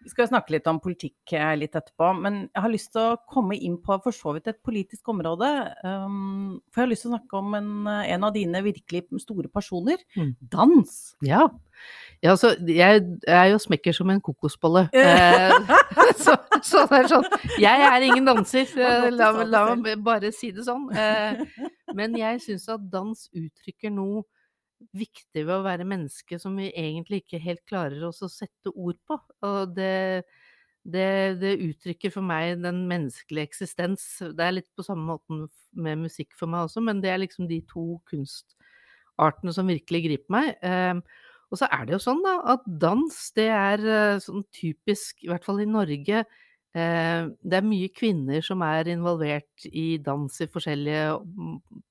Vi 0.00 0.08
skal 0.08 0.30
snakke 0.30 0.54
litt 0.54 0.68
om 0.70 0.78
politikk 0.80 1.34
eh, 1.36 1.52
litt 1.60 1.74
etterpå, 1.76 2.06
men 2.22 2.38
jeg 2.46 2.64
har 2.64 2.72
lyst 2.72 2.92
til 2.94 3.02
å 3.02 3.18
komme 3.28 3.56
inn 3.56 3.76
på 3.84 3.98
for 4.00 4.16
så 4.16 4.32
vidt 4.32 4.48
et 4.48 4.60
politisk 4.64 5.10
område. 5.12 5.48
Um, 5.84 6.60
for 6.72 6.80
jeg 6.80 6.86
har 6.86 6.90
lyst 6.94 7.04
til 7.04 7.10
å 7.10 7.16
snakke 7.18 7.40
om 7.42 7.56
en, 7.58 7.72
en 7.86 8.24
av 8.24 8.32
dine 8.32 8.62
virkelig 8.64 9.04
store 9.20 9.50
personer. 9.52 10.00
Mm. 10.16 10.32
Dans. 10.54 10.96
Ja. 11.26 11.42
ja. 12.24 12.34
så 12.40 12.54
jeg 12.64 13.04
er 13.28 13.46
jo 13.52 13.60
smekker 13.60 13.96
som 13.96 14.08
en 14.14 14.24
kokosbolle. 14.24 14.86
Eh, 14.96 15.52
så, 16.24 16.38
så, 16.64 16.86
det 16.88 17.02
er 17.02 17.12
sånn 17.12 17.28
Jeg 17.60 17.86
er 17.90 18.08
ingen 18.08 18.32
danser, 18.32 18.72
la, 19.12 19.32
la 19.44 19.64
meg 19.76 20.00
bare 20.06 20.32
si 20.32 20.48
det 20.56 20.64
sånn. 20.64 20.88
Eh, 20.96 21.44
men 21.92 22.16
jeg 22.16 22.40
syns 22.46 22.70
at 22.72 22.88
dans 22.88 23.28
uttrykker 23.36 23.92
noe 23.92 24.24
viktig 24.96 25.44
ved 25.44 25.54
å 25.54 25.64
være 25.64 25.86
menneske 25.88 26.38
som 26.40 26.56
vi 26.58 26.70
egentlig 26.70 27.22
ikke 27.22 27.42
helt 27.42 27.62
klarer 27.68 28.02
oss 28.08 28.22
å 28.24 28.30
sette 28.32 28.72
ord 28.72 28.98
på. 29.08 29.18
Og 29.46 29.74
det, 29.76 30.24
det, 30.82 31.40
det, 31.42 31.56
uttrykker 31.68 32.14
for 32.14 32.26
meg 32.26 32.62
den 32.64 32.84
menneskelige 32.90 33.50
eksistens. 33.50 34.06
Det 34.20 34.46
er 34.46 34.58
litt 34.58 34.70
på 34.76 34.86
samme 34.86 35.06
måten 35.14 35.46
med 35.76 36.04
musikk 36.06 36.34
for 36.38 36.50
meg 36.50 36.68
også, 36.68 36.82
men 36.84 37.02
det 37.04 37.12
er 37.12 37.22
liksom 37.22 37.48
de 37.50 37.60
to 37.70 38.00
kunstartene 38.10 39.54
som 39.54 39.70
virkelig 39.70 40.04
griper 40.08 40.36
meg. 40.36 40.54
Eh, 40.64 41.26
og 41.50 41.58
så 41.58 41.66
er 41.74 41.86
det 41.86 41.96
jo 41.96 42.02
sånn 42.02 42.22
da, 42.22 42.36
at 42.54 42.66
dans, 42.82 43.16
det 43.36 43.48
er 43.50 43.82
eh, 43.82 44.20
sånn 44.22 44.44
typisk, 44.54 45.24
i 45.24 45.30
hvert 45.30 45.46
fall 45.46 45.62
i 45.62 45.68
Norge, 45.68 46.22
eh, 46.78 47.22
det 47.26 47.58
er 47.58 47.66
mye 47.66 47.90
kvinner 47.94 48.44
som 48.46 48.62
er 48.66 48.90
involvert 48.92 49.66
i 49.70 49.98
dans 50.02 50.40
i 50.40 50.48
forskjellige, 50.50 51.18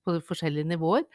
på 0.07 0.15
forskjellige 0.29 0.71
nivåer. 0.71 1.05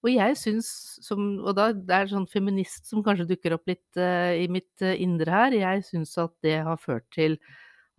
Og 0.00 0.08
jeg 0.12 0.36
syns 0.40 0.68
som 1.04 1.20
Og 1.44 1.52
da 1.58 1.70
det 1.76 1.96
er 1.96 2.10
sånn 2.10 2.28
feminist 2.30 2.88
som 2.88 3.04
kanskje 3.04 3.28
dukker 3.34 3.56
opp 3.56 3.68
litt 3.68 4.00
uh, 4.00 4.32
i 4.32 4.46
mitt 4.52 4.84
uh, 4.84 4.94
indre 4.96 5.34
her. 5.34 5.56
Jeg 5.56 5.84
syns 5.88 6.16
at 6.20 6.32
det 6.44 6.56
har 6.64 6.80
ført 6.80 7.08
til 7.14 7.36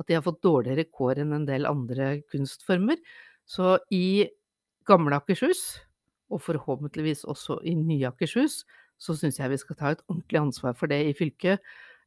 at 0.02 0.08
de 0.10 0.18
har 0.18 0.26
fått 0.26 0.42
dårligere 0.42 0.88
kår 0.90 1.22
enn 1.22 1.36
en 1.38 1.46
del 1.46 1.68
andre 1.70 2.16
kunstformer. 2.32 2.98
Så 3.46 3.76
i 3.94 4.26
gamle 4.90 5.20
Akershus, 5.20 5.62
og 6.32 6.42
forhåpentligvis 6.42 7.22
også 7.30 7.60
i 7.68 7.76
nye 7.78 8.10
Akershus, 8.10 8.64
så 9.02 9.14
syns 9.18 9.38
jeg 9.38 9.52
vi 9.52 9.60
skal 9.62 9.78
ta 9.78 9.94
et 9.94 10.04
ordentlig 10.08 10.42
ansvar 10.42 10.74
for 10.80 10.90
det 10.90 11.04
i 11.06 11.16
fylket. 11.18 11.62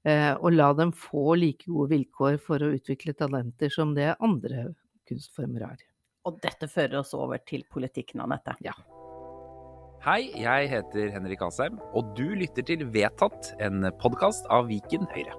Uh, 0.05 0.35
og 0.43 0.57
la 0.57 0.73
dem 0.77 0.91
få 0.93 1.37
like 1.39 1.71
gode 1.71 1.95
vilkår 1.95 2.41
for 2.43 2.61
å 2.61 2.75
utvikle 2.75 3.15
talenter 3.17 3.71
som 3.73 3.95
det 3.97 4.11
andre 4.19 4.73
kunstformer 5.09 5.69
har. 5.71 5.79
Og 6.29 6.43
dette 6.43 6.69
fører 6.73 6.99
oss 7.05 7.15
over 7.17 7.41
til 7.47 7.65
politikken, 7.71 8.25
Anette. 8.25 8.57
Ja. 8.65 8.75
Hei, 10.05 10.27
jeg 10.37 10.67
heter 10.69 11.15
Henrik 11.15 11.41
Asheim, 11.41 11.79
og 11.97 12.11
du 12.13 12.35
lytter 12.37 12.61
til 12.69 12.83
Vedtatt, 12.93 13.47
en 13.57 13.87
podkast 14.03 14.45
av 14.53 14.67
Viken 14.69 15.07
Høyre. 15.15 15.33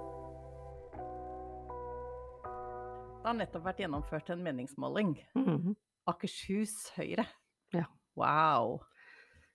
Det 3.19 3.27
har 3.27 3.35
nettopp 3.37 3.67
vært 3.67 3.83
gjennomført 3.83 4.31
en 4.33 4.41
meningsmåling. 4.41 5.11
Mm 5.37 5.43
-hmm. 5.45 5.75
Akershus 6.07 6.73
Høyre. 6.95 7.27
Ja. 7.73 7.83
Wow. 8.17 8.81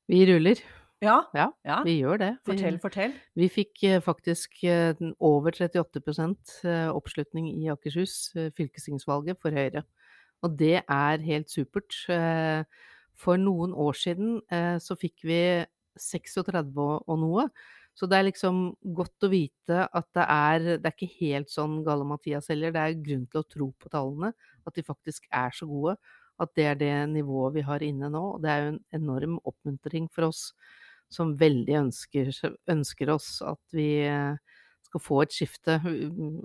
Vi 0.06 0.22
ruller. 0.30 0.62
Ja, 1.02 1.22
ja, 1.34 1.48
ja. 1.64 1.82
vi 1.82 1.98
gjør 1.98 2.16
det. 2.16 2.36
Fortell, 2.46 2.78
fortell. 2.78 3.12
Vi 3.34 3.48
fikk 3.48 3.82
eh, 3.82 4.00
faktisk 4.00 4.62
eh, 4.62 4.94
over 5.18 5.50
38 5.50 6.64
eh, 6.64 6.94
oppslutning 6.94 7.48
i 7.48 7.66
Akershus 7.66 8.30
fylkestingsvalget 8.56 9.36
for 9.42 9.50
Høyre. 9.50 9.82
Og 10.42 10.58
det 10.58 10.82
er 10.88 11.16
helt 11.18 11.50
supert. 11.50 12.06
For 13.20 13.40
noen 13.40 13.74
år 13.76 13.98
siden 13.98 14.38
eh, 14.52 14.78
så 14.80 14.96
fikk 14.98 15.24
vi 15.28 15.42
36 16.00 16.72
og 16.80 17.20
noe. 17.20 17.48
Så 17.98 18.06
det 18.08 18.16
er 18.16 18.28
liksom 18.28 18.60
godt 18.96 19.26
å 19.26 19.30
vite 19.32 19.82
at 19.84 20.06
det 20.16 20.24
er 20.24 20.60
Det 20.80 20.88
er 20.88 20.94
ikke 20.94 21.18
helt 21.18 21.50
sånn 21.52 21.80
Galle 21.84 22.06
Mathias 22.08 22.48
heller. 22.52 22.72
Det 22.72 22.80
er 22.80 23.02
grunn 23.04 23.26
til 23.28 23.42
å 23.42 23.48
tro 23.56 23.68
på 23.76 23.90
tallene. 23.92 24.32
At 24.64 24.78
de 24.78 24.86
faktisk 24.86 25.26
er 25.28 25.52
så 25.56 25.68
gode. 25.68 25.96
At 26.40 26.54
det 26.56 26.68
er 26.70 26.78
det 26.80 26.94
nivået 27.12 27.58
vi 27.58 27.66
har 27.66 27.84
inne 27.84 28.08
nå. 28.12 28.22
Og 28.36 28.44
det 28.44 28.52
er 28.52 28.62
jo 28.62 28.70
en 28.74 28.80
enorm 29.02 29.36
oppmuntring 29.44 30.08
for 30.14 30.30
oss 30.30 30.46
som 31.10 31.34
veldig 31.36 31.74
ønsker, 31.74 32.30
ønsker 32.70 33.10
oss 33.10 33.40
at 33.42 33.60
vi 33.74 34.04
eh, 34.06 34.38
skal 34.86 35.02
få 35.02 35.24
et 35.24 35.34
skifte. 35.34 35.80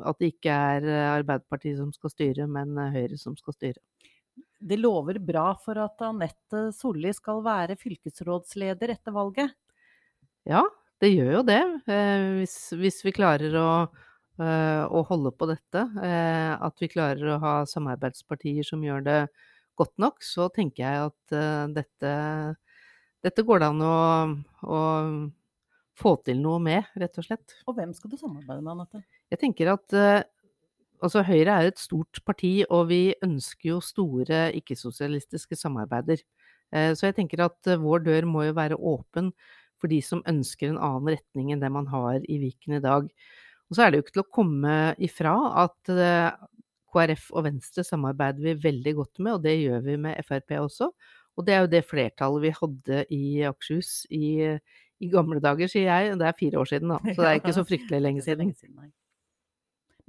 At 0.04 0.20
det 0.20 0.34
ikke 0.34 0.60
er 0.74 0.90
Arbeiderpartiet 1.22 1.78
som 1.80 1.94
skal 1.96 2.12
styre, 2.12 2.50
men 2.50 2.74
Høyre 2.98 3.22
som 3.22 3.38
skal 3.40 3.56
styre 3.56 3.84
det 4.60 4.78
lover 4.80 5.20
bra 5.20 5.50
for 5.62 5.80
at 5.82 6.02
Anette 6.06 6.70
Solli 6.76 7.12
skal 7.16 7.44
være 7.46 7.78
fylkesrådsleder 7.80 8.94
etter 8.96 9.16
valget? 9.16 9.54
Ja, 10.48 10.64
det 11.04 11.12
gjør 11.12 11.40
jo 11.40 11.46
det. 11.48 11.62
Eh, 11.92 12.28
hvis, 12.40 12.58
hvis, 12.80 13.02
vi 13.06 13.14
klarer 13.16 13.56
å, 13.60 13.70
eh, 14.40 14.84
å, 14.86 15.04
holde 15.10 15.34
på 15.36 15.50
dette, 15.50 15.86
eh, 16.06 16.54
at 16.56 16.82
vi 16.82 16.92
klarer 16.92 17.36
å 17.36 17.40
ha 17.44 17.56
samarbeidspartier 17.70 18.68
som 18.68 18.84
gjør 18.86 19.04
det 19.06 19.20
godt 19.76 19.96
nok, 20.00 20.24
så 20.24 20.48
tenker 20.56 20.86
jeg 20.86 21.10
at 21.10 21.74
dette, 21.76 22.12
dette 23.26 23.44
går 23.44 23.60
det 23.60 23.72
an 23.74 23.82
å, 23.84 23.98
å 24.64 24.80
få 26.00 26.14
til 26.24 26.40
noe 26.40 26.62
med, 26.64 26.88
rett 26.96 27.20
og 27.20 27.28
slett. 27.28 27.58
Og 27.68 27.76
hvem 27.76 27.92
skal 27.98 28.14
du 28.14 28.16
samarbeide 28.16 28.62
med, 28.62 28.72
Anette? 28.78 29.04
Jeg 29.34 29.42
tenker 29.42 29.74
at 29.74 29.98
Altså, 31.04 31.24
Høyre 31.28 31.60
er 31.60 31.70
et 31.70 31.82
stort 31.82 32.22
parti, 32.26 32.64
og 32.70 32.88
vi 32.90 33.16
ønsker 33.26 33.74
jo 33.74 33.82
store 33.84 34.48
ikke-sosialistiske 34.58 35.58
samarbeider. 35.60 36.22
Eh, 36.74 36.92
så 36.96 37.10
jeg 37.10 37.18
tenker 37.20 37.44
at 37.46 37.70
eh, 37.70 37.82
vår 37.82 38.06
dør 38.06 38.28
må 38.30 38.46
jo 38.48 38.56
være 38.58 38.80
åpen 38.80 39.32
for 39.82 39.92
de 39.92 40.00
som 40.04 40.24
ønsker 40.30 40.72
en 40.72 40.80
annen 40.82 41.16
retning 41.18 41.52
enn 41.54 41.62
det 41.62 41.72
man 41.74 41.90
har 41.92 42.22
i 42.24 42.40
Viken 42.42 42.78
i 42.78 42.84
dag. 42.84 43.10
Og 43.70 43.78
så 43.78 43.86
er 43.86 43.92
det 43.92 44.00
jo 44.00 44.06
ikke 44.06 44.16
til 44.18 44.26
å 44.26 44.34
komme 44.40 44.78
ifra 45.04 45.36
at 45.66 45.92
eh, 45.92 46.32
KrF 46.96 47.30
og 47.36 47.48
Venstre 47.50 47.84
samarbeider 47.86 48.46
vi 48.46 48.58
veldig 48.64 48.96
godt 49.02 49.22
med, 49.22 49.34
og 49.36 49.46
det 49.46 49.58
gjør 49.60 49.86
vi 49.86 50.00
med 50.08 50.26
Frp 50.26 50.58
også. 50.62 50.90
Og 51.36 51.48
det 51.48 51.56
er 51.56 51.66
jo 51.66 51.72
det 51.74 51.84
flertallet 51.90 52.46
vi 52.46 52.56
hadde 52.56 53.02
i 53.12 53.24
Akershus 53.44 54.06
i, 54.16 54.38
i 55.04 55.10
gamle 55.12 55.42
dager, 55.44 55.68
sier 55.68 55.90
jeg. 55.90 56.14
Det 56.22 56.30
er 56.30 56.38
fire 56.40 56.62
år 56.62 56.70
siden, 56.72 56.94
da, 56.96 57.02
så 57.10 57.18
det 57.20 57.32
er 57.32 57.42
ikke 57.42 57.58
så 57.58 57.66
fryktelig 57.68 58.06
lenge 58.06 58.24
siden. 58.28 58.54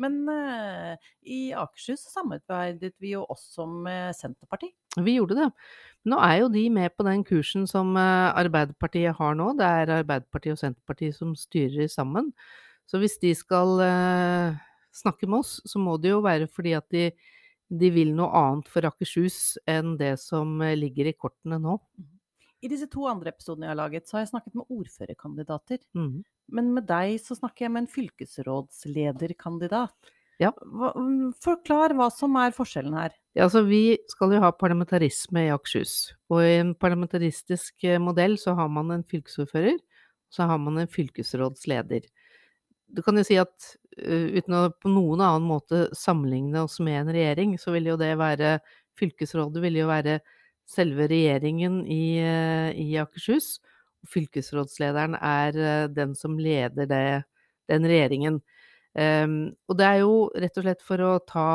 Men 0.03 0.19
uh, 0.29 0.95
i 1.25 1.51
Akershus 1.57 2.05
samarbeidet 2.13 2.95
vi 3.03 3.15
jo 3.15 3.25
også 3.33 3.67
med 3.69 4.17
Senterpartiet. 4.19 4.75
Vi 5.01 5.17
gjorde 5.17 5.39
det. 5.39 5.49
Nå 6.07 6.19
er 6.23 6.41
jo 6.43 6.51
de 6.53 6.67
med 6.73 6.93
på 6.97 7.07
den 7.07 7.25
kursen 7.27 7.67
som 7.71 7.95
uh, 7.97 8.33
Arbeiderpartiet 8.37 9.17
har 9.19 9.39
nå. 9.39 9.53
Det 9.59 9.67
er 9.67 9.95
Arbeiderpartiet 10.01 10.57
og 10.57 10.63
Senterpartiet 10.63 11.17
som 11.19 11.33
styrer 11.39 11.89
sammen. 11.93 12.33
Så 12.87 13.01
hvis 13.03 13.17
de 13.23 13.33
skal 13.35 13.81
uh, 13.81 14.59
snakke 14.95 15.29
med 15.29 15.43
oss, 15.43 15.59
så 15.67 15.81
må 15.83 15.97
det 16.01 16.13
jo 16.15 16.21
være 16.25 16.51
fordi 16.53 16.77
at 16.79 16.87
de, 16.95 17.09
de 17.73 17.91
vil 17.95 18.13
noe 18.17 18.31
annet 18.37 18.69
for 18.71 18.87
Akershus 18.89 19.57
enn 19.69 19.97
det 20.01 20.15
som 20.23 20.61
ligger 20.77 21.11
i 21.11 21.17
kortene 21.17 21.61
nå. 21.63 21.81
I 22.67 22.71
disse 22.73 22.89
to 22.91 23.05
andre 23.07 23.31
episodene 23.31 23.69
jeg 23.69 23.75
har 23.75 23.79
laget, 23.79 24.09
så 24.09 24.17
har 24.17 24.25
jeg 24.25 24.33
snakket 24.33 24.55
med 24.59 24.71
ordførerkandidater. 24.75 25.79
Mm. 25.95 26.17
Men 26.59 26.67
med 26.75 26.85
deg 26.89 27.21
så 27.23 27.37
snakker 27.39 27.67
jeg 27.67 27.73
med 27.75 27.83
en 27.85 27.95
fylkesrådslederkandidat. 27.95 29.97
Ja. 30.43 30.51
Hva, 30.53 30.89
mm, 30.99 31.33
forklar 31.41 31.95
hva 31.97 32.11
som 32.13 32.37
er 32.41 32.57
forskjellen 32.57 32.95
her. 32.99 33.13
Ja, 33.37 33.43
altså 33.47 33.61
Vi 33.65 33.99
skal 34.11 34.33
jo 34.35 34.41
ha 34.43 34.51
parlamentarisme 34.53 35.41
i 35.47 35.53
Akershus. 35.55 35.93
Og 36.33 36.39
i 36.45 36.59
en 36.59 36.75
parlamentaristisk 36.75 37.85
eh, 37.87 38.03
modell 38.03 38.35
så 38.41 38.51
har 38.59 38.69
man 38.73 38.91
en 38.93 39.05
fylkesordfører, 39.07 39.79
så 40.33 40.41
har 40.51 40.59
man 40.61 40.79
en 40.83 40.93
fylkesrådsleder. 40.93 42.03
Du 42.87 43.03
kan 43.03 43.17
jo 43.19 43.25
si 43.27 43.37
at 43.41 43.77
uh, 43.99 44.27
uten 44.37 44.55
å 44.55 44.71
på 44.79 44.89
noen 44.93 45.21
annen 45.25 45.49
måte 45.49 45.89
sammenligne 45.97 46.61
oss 46.63 46.79
med 46.79 47.01
en 47.01 47.13
regjering, 47.17 47.59
så 47.59 47.73
vil 47.75 47.87
jo 47.91 47.97
det 47.99 48.19
være 48.21 48.61
Fylkesrådet 48.97 49.61
vil 49.61 49.77
jo 49.83 49.91
være 49.91 50.21
selve 50.67 51.07
regjeringen 51.11 51.85
i, 51.87 52.19
uh, 52.21 52.71
i 52.75 52.97
Akershus 53.01 53.57
fylkesrådslederen 54.11 55.17
er 55.19 55.59
eh, 55.59 55.89
den 55.93 56.15
som 56.19 56.39
leder 56.41 56.89
det, 56.91 57.07
den 57.71 57.89
regjeringen. 57.89 58.41
Um, 58.97 59.53
og 59.69 59.77
det 59.77 59.87
er 59.87 59.99
jo 60.01 60.13
rett 60.41 60.57
og 60.57 60.65
slett 60.65 60.85
for 60.85 61.03
å 61.05 61.11
ta 61.29 61.49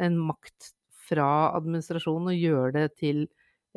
en 0.00 0.14
makt 0.16 0.70
fra 1.06 1.52
administrasjonen 1.58 2.30
og 2.32 2.38
gjøre 2.40 2.70
det 2.78 2.86
til 3.02 3.26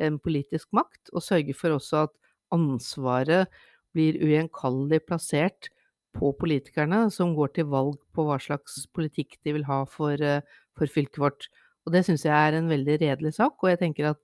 en 0.00 0.16
politisk 0.22 0.70
makt, 0.72 1.10
og 1.12 1.24
sørge 1.24 1.52
for 1.56 1.76
også 1.76 2.06
at 2.06 2.14
ansvaret 2.54 3.50
blir 3.92 4.16
ugjenkallelig 4.22 5.02
plassert 5.04 5.68
på 6.16 6.32
politikerne 6.40 7.04
som 7.12 7.36
går 7.36 7.52
til 7.58 7.68
valg 7.70 7.98
på 8.16 8.24
hva 8.26 8.38
slags 8.42 8.86
politikk 8.96 9.36
de 9.44 9.54
vil 9.58 9.68
ha 9.68 9.82
for, 9.90 10.16
eh, 10.16 10.40
for 10.78 10.88
fylket 10.90 11.20
vårt. 11.20 11.50
Og 11.84 11.92
det 11.92 12.06
syns 12.06 12.24
jeg 12.24 12.32
er 12.32 12.56
en 12.56 12.72
veldig 12.72 12.96
redelig 13.04 13.36
sak, 13.36 13.60
og 13.60 13.68
jeg 13.68 13.82
tenker 13.84 14.14
at 14.14 14.20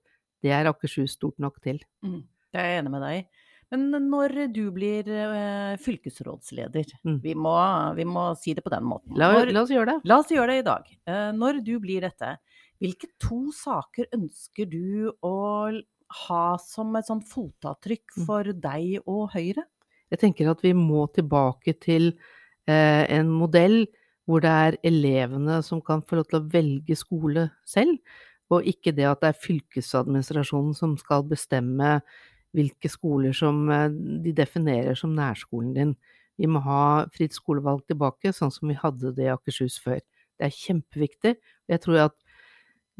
det 0.47 0.55
er 0.55 0.71
Akershus 0.71 1.17
stort 1.19 1.37
nok 1.43 1.59
til. 1.63 1.83
Mm, 2.05 2.23
det 2.53 2.63
er 2.63 2.71
jeg 2.71 2.81
enig 2.85 2.95
med 2.95 3.05
deg 3.05 3.19
i. 3.19 3.45
Men 3.67 4.07
når 4.07 4.33
du 4.55 4.63
blir 4.71 5.07
eh, 5.11 5.73
fylkesrådsleder, 5.83 6.93
mm. 7.03 7.17
vi, 7.19 7.33
må, 7.35 7.55
vi, 7.97 8.05
må, 8.07 8.29
si 8.39 8.55
det 8.55 8.63
på 8.63 8.71
den 8.71 8.87
måten. 8.87 9.11
La, 9.19 9.33
når, 9.35 9.51
la, 9.51 9.65
oss 9.65 9.73
gjøre 9.75 9.89
det. 9.91 9.97
La 10.07 10.21
oss 10.21 10.31
gjøre 10.31 10.53
det 10.53 10.61
i 10.61 10.67
dag. 10.69 10.93
Eh, 11.11 11.25
når 11.35 11.59
du 11.67 11.73
blir 11.83 12.07
dette, 12.07 12.37
Hvilke 12.77 13.09
to 13.21 13.47
saker 13.55 14.09
ønsker 14.13 14.67
du 14.69 15.09
å 15.25 15.37
ha 16.27 16.43
som 16.61 16.93
et 16.95 17.07
sånt 17.09 17.25
fotavtrykk 17.27 18.05
Mm. 18.17 18.25
for 18.25 18.43
deg 18.43 18.99
og 19.05 19.31
Høyre? 19.33 19.65
Jeg 20.11 20.19
tenker 20.19 20.51
at 20.51 20.61
vi 20.61 20.73
må 20.73 21.07
tilbake 21.11 21.73
til 21.81 22.13
eh, 22.67 23.03
en 23.09 23.27
modell 23.27 23.87
hvor 24.27 24.43
det 24.43 24.51
er 24.51 24.77
elevene 24.83 25.61
som 25.63 25.81
kan 25.81 26.03
få 26.03 26.19
lov 26.19 26.27
til 26.29 26.39
å 26.39 26.47
velge 26.51 26.95
skole 26.95 27.49
selv, 27.65 27.97
og 28.53 28.67
ikke 28.67 28.93
det 28.95 29.07
at 29.09 29.23
det 29.23 29.31
er 29.33 29.41
fylkesadministrasjonen 29.43 30.75
som 30.77 30.95
skal 30.99 31.25
bestemme 31.27 31.97
hvilke 32.55 32.89
skoler 32.89 33.35
som 33.35 33.67
eh, 33.73 33.89
de 34.23 34.33
definerer 34.35 34.97
som 34.97 35.15
nærskolen 35.15 35.73
din. 35.75 35.95
Vi 36.37 36.49
må 36.49 36.61
ha 36.65 37.07
fritt 37.13 37.35
skolevalg 37.35 37.83
tilbake, 37.89 38.31
sånn 38.33 38.53
som 38.53 38.69
vi 38.69 38.77
hadde 38.77 39.13
det 39.17 39.27
i 39.27 39.33
Akershus 39.33 39.79
før. 39.81 39.99
Det 40.37 40.47
er 40.47 40.53
kjempeviktig. 40.53 41.33
og 41.41 41.73
Jeg 41.73 41.83
tror 41.83 42.01
at 42.07 42.17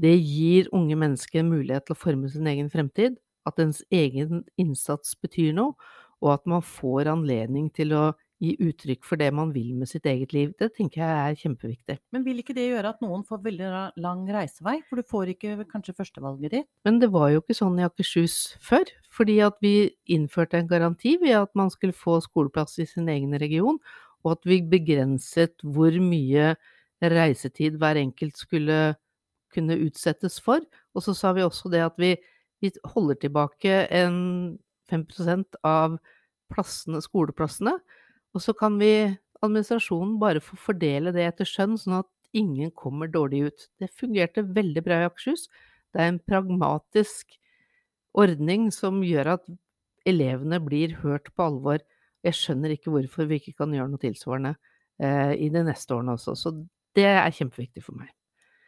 det 0.02 0.16
gir 0.18 0.70
unge 0.76 0.98
mennesker 0.98 1.46
mulighet 1.46 1.88
til 1.88 1.96
å 1.96 2.02
forme 2.02 2.30
sin 2.30 2.50
egen 2.50 2.70
fremtid, 2.74 3.18
at 3.48 3.62
ens 3.62 3.84
egen 3.94 4.44
innsats 4.60 5.16
betyr 5.22 5.54
noe, 5.56 5.78
og 6.22 6.34
at 6.34 6.50
man 6.50 6.66
får 6.66 7.10
anledning 7.12 7.70
til 7.74 7.94
å 7.94 8.04
gi 8.44 8.54
uttrykk 8.62 9.06
for 9.08 9.20
det 9.20 9.30
man 9.34 9.50
vil 9.54 9.72
med 9.78 9.90
sitt 9.90 10.06
eget 10.10 10.34
liv. 10.36 10.52
Det 10.60 10.70
tenker 10.76 11.02
jeg 11.02 11.32
er 11.32 11.40
kjempeviktig. 11.40 11.98
Men 12.14 12.26
vil 12.26 12.42
ikke 12.42 12.56
det 12.58 12.68
gjøre 12.68 12.92
at 12.94 13.02
noen 13.02 13.24
får 13.26 13.42
veldig 13.46 13.70
lang 14.04 14.26
reisevei? 14.30 14.78
For 14.90 15.00
du 15.00 15.10
får 15.10 15.34
ikke 15.34 15.56
kanskje 15.72 15.96
førstevalget 15.98 16.54
ditt? 16.54 16.70
Men 16.86 17.02
det 17.02 17.10
var 17.14 17.32
jo 17.34 17.42
ikke 17.42 17.58
sånn 17.58 17.80
i 17.82 17.88
Akershus 17.88 18.38
før, 18.64 18.86
fordi 19.14 19.40
at 19.46 19.58
vi 19.66 19.74
innførte 20.14 20.62
en 20.62 20.70
garanti 20.70 21.16
ved 21.22 21.40
at 21.40 21.54
man 21.58 21.74
skulle 21.74 21.98
få 21.98 22.20
skoleplass 22.26 22.78
i 22.84 22.88
sin 22.90 23.10
egen 23.10 23.34
region, 23.42 23.82
og 24.26 24.38
at 24.38 24.50
vi 24.50 24.62
begrenset 24.70 25.58
hvor 25.66 25.98
mye 26.02 26.54
reisetid 27.02 27.78
hver 27.82 27.98
enkelt 28.02 28.38
skulle 28.38 28.96
kunne 29.54 29.78
utsettes 29.82 30.38
for. 30.44 30.62
Og 30.94 31.06
så 31.06 31.16
sa 31.18 31.34
vi 31.34 31.46
også 31.46 31.72
det 31.74 31.82
at 31.86 31.98
vi, 32.02 32.14
vi 32.62 32.74
holder 32.94 33.18
tilbake 33.22 33.86
en 33.94 34.58
5% 34.92 35.58
av 35.68 35.98
plassene, 36.54 37.02
skoleplassene, 37.04 37.76
og 38.38 38.44
så 38.44 38.54
kan 38.58 38.78
vi, 38.78 38.92
administrasjonen, 39.42 40.18
bare 40.22 40.42
få 40.44 40.58
fordele 40.62 41.14
det 41.16 41.26
etter 41.26 41.50
skjønn, 41.50 41.74
sånn 41.82 42.00
at 42.04 42.10
ingen 42.38 42.70
kommer 42.78 43.10
dårlig 43.10 43.48
ut. 43.50 43.68
Det 43.82 43.90
fungerte 43.98 44.46
veldig 44.46 44.84
bra 44.86 45.02
i 45.02 45.08
Akershus. 45.08 45.48
Det 45.94 46.04
er 46.04 46.12
en 46.12 46.22
pragmatisk 46.22 47.38
ordning 48.18 48.70
som 48.74 49.02
gjør 49.06 49.34
at 49.38 49.48
elevene 50.08 50.60
blir 50.64 50.98
hørt 51.02 51.32
på 51.34 51.48
alvor. 51.50 51.82
Jeg 52.26 52.38
skjønner 52.38 52.76
ikke 52.76 52.94
hvorfor 52.94 53.30
vi 53.30 53.42
ikke 53.42 53.56
kan 53.64 53.74
gjøre 53.74 53.90
noe 53.92 54.02
tilsvarende 54.02 54.54
eh, 55.02 55.34
i 55.42 55.50
de 55.54 55.64
neste 55.66 55.98
årene 55.98 56.18
også. 56.18 56.36
Så 56.38 56.54
det 56.98 57.08
er 57.10 57.34
kjempeviktig 57.34 57.86
for 57.86 57.98
meg. 57.98 58.14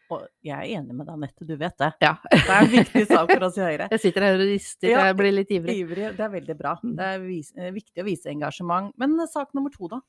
Og 0.10 0.26
jeg 0.46 0.56
er 0.56 0.80
enig 0.80 0.96
med 0.96 1.06
deg, 1.06 1.16
Anette, 1.16 1.46
du 1.46 1.56
vet 1.60 1.76
det. 1.78 1.90
Ja. 2.02 2.16
Det 2.32 2.42
er 2.42 2.60
en 2.64 2.72
viktig 2.74 3.04
sak 3.10 3.30
for 3.30 3.46
oss 3.46 3.58
i 3.60 3.66
Høyre. 3.66 3.90
Jeg 3.94 4.04
sitter 4.06 4.26
her 4.26 4.38
og 4.40 4.46
rister, 4.50 4.90
Ja, 4.90 5.04
jeg 5.10 5.18
blir 5.20 5.36
litt 5.36 5.52
ivrig. 5.54 5.76
Ivrig, 5.84 6.06
det 6.18 6.24
er 6.26 6.32
veldig 6.34 6.56
bra. 6.58 6.76
Mm. 6.82 6.94
Det 6.98 7.10
er 7.14 7.20
vis, 7.22 7.52
eh, 7.58 7.74
viktig 7.76 8.02
å 8.02 8.08
vise 8.08 8.32
engasjement. 8.32 8.90
Men 9.02 9.14
eh, 9.20 9.30
sak 9.30 9.54
nummer 9.58 9.74
to, 9.74 9.90
da? 9.92 10.00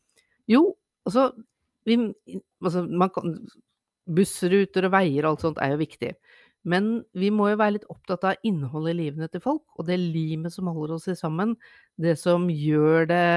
Jo, 0.48 0.62
altså, 1.08 1.26
vi, 1.88 1.98
altså 2.64 2.84
man 2.88 3.12
kan, 3.12 3.36
Bussruter 4.10 4.88
og 4.88 4.94
veier 4.96 5.26
og 5.26 5.34
alt 5.34 5.44
sånt 5.44 5.60
er 5.62 5.74
jo 5.74 5.82
viktig. 5.82 6.14
Men 6.70 6.90
vi 7.16 7.30
må 7.32 7.50
jo 7.52 7.60
være 7.60 7.78
litt 7.78 7.88
opptatt 7.92 8.26
av 8.28 8.46
innholdet 8.46 8.94
i 8.94 8.98
livene 9.04 9.28
til 9.32 9.42
folk, 9.44 9.64
og 9.76 9.86
det 9.88 10.00
limet 10.00 10.52
som 10.52 10.68
holder 10.68 10.96
oss 10.98 11.08
sammen. 11.20 11.54
Det 12.00 12.16
som 12.20 12.48
gjør 12.52 13.08
det 13.08 13.28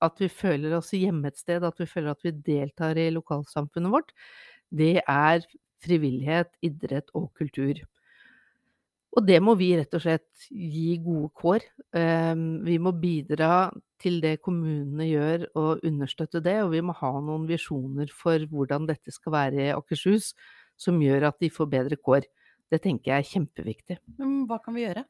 at 0.00 0.20
vi 0.22 0.30
føler 0.32 0.76
oss 0.78 0.92
hjemme 0.96 1.28
et 1.28 1.40
sted, 1.40 1.64
at 1.66 1.80
vi 1.80 1.88
føler 1.88 2.14
at 2.14 2.22
vi 2.24 2.32
deltar 2.32 2.98
i 2.98 3.10
lokalsamfunnet 3.12 3.92
vårt. 3.92 4.14
Det 4.70 5.00
er 5.02 5.44
frivillighet, 5.84 6.52
idrett 6.66 7.10
og 7.14 7.30
kultur. 7.38 7.80
Og 9.10 9.26
det 9.26 9.40
må 9.42 9.56
vi 9.58 9.72
rett 9.74 9.94
og 9.96 10.04
slett 10.04 10.46
gi 10.54 10.94
gode 11.02 11.32
kår. 11.34 11.64
Ehm, 11.98 12.62
Vi 12.64 12.78
må 12.78 12.92
bidra 12.94 13.70
til 13.98 14.20
det 14.22 14.40
kommunene 14.40 15.08
gjør 15.08 15.46
og 15.58 15.82
understøtte 15.84 16.40
det, 16.40 16.62
og 16.62 16.70
vi 16.70 16.80
må 16.80 16.94
ha 16.94 17.12
noen 17.20 17.48
visjoner 17.48 18.08
for 18.14 18.38
hvordan 18.38 18.86
dette 18.86 19.10
skal 19.10 19.32
være 19.32 19.66
i 19.66 19.72
Akershus, 19.74 20.34
som 20.78 21.00
gjør 21.02 21.28
at 21.28 21.40
de 21.40 21.50
får 21.50 21.66
bedre 21.66 21.96
kår. 21.98 22.22
Det 22.70 22.82
tenker 22.82 23.10
jeg 23.10 23.18
er 23.18 23.30
kjempeviktig. 23.32 23.98
Men 24.16 24.46
hva 24.46 24.60
kan 24.62 24.74
vi 24.74 24.86
gjøre? 24.86 25.04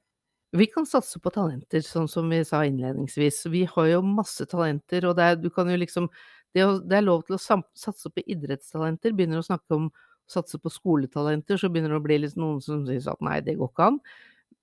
Vi 0.57 0.67
kan 0.67 0.87
satse 0.89 1.21
på 1.23 1.31
talenter, 1.31 1.85
sånn 1.85 2.09
som 2.11 2.27
vi 2.33 2.41
sa 2.43 2.65
innledningsvis. 2.67 3.45
Vi 3.53 3.67
har 3.71 3.87
jo 3.87 4.01
masse 4.03 4.49
talenter, 4.51 5.05
og 5.07 5.15
det 5.21 5.27
er, 5.29 5.37
du 5.39 5.51
kan 5.55 5.69
jo 5.71 5.77
liksom 5.79 6.09
det, 6.57 6.65
er 6.65 7.05
lov 7.05 7.23
til 7.29 7.37
å 7.37 7.61
satse 7.79 8.11
på 8.11 8.25
idrettstalenter. 8.27 9.15
Begynner 9.15 9.39
å 9.39 9.47
snakke 9.47 9.77
om 9.77 9.91
satse 10.33 10.61
på 10.63 10.73
skoletalenter, 10.73 11.59
så 11.61 11.71
begynner 11.71 11.95
det 11.95 12.01
å 12.01 12.05
bli 12.05 12.19
noen 12.41 12.61
som 12.65 12.85
sier 12.89 13.09
at 13.13 13.25
nei, 13.25 13.41
det 13.45 13.59
går 13.61 13.73
ikke 13.73 13.89
an. 13.91 14.01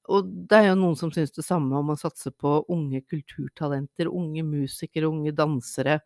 Og 0.08 0.28
det 0.48 0.58
er 0.62 0.70
jo 0.70 0.80
noen 0.80 0.96
som 1.00 1.12
syns 1.12 1.34
det 1.36 1.44
samme 1.44 1.76
om 1.76 1.92
å 1.92 2.00
satse 2.00 2.32
på 2.32 2.62
unge 2.72 3.02
kulturtalenter, 3.12 4.08
unge 4.08 4.44
musikere, 4.48 5.10
unge 5.12 5.34
dansere, 5.36 6.00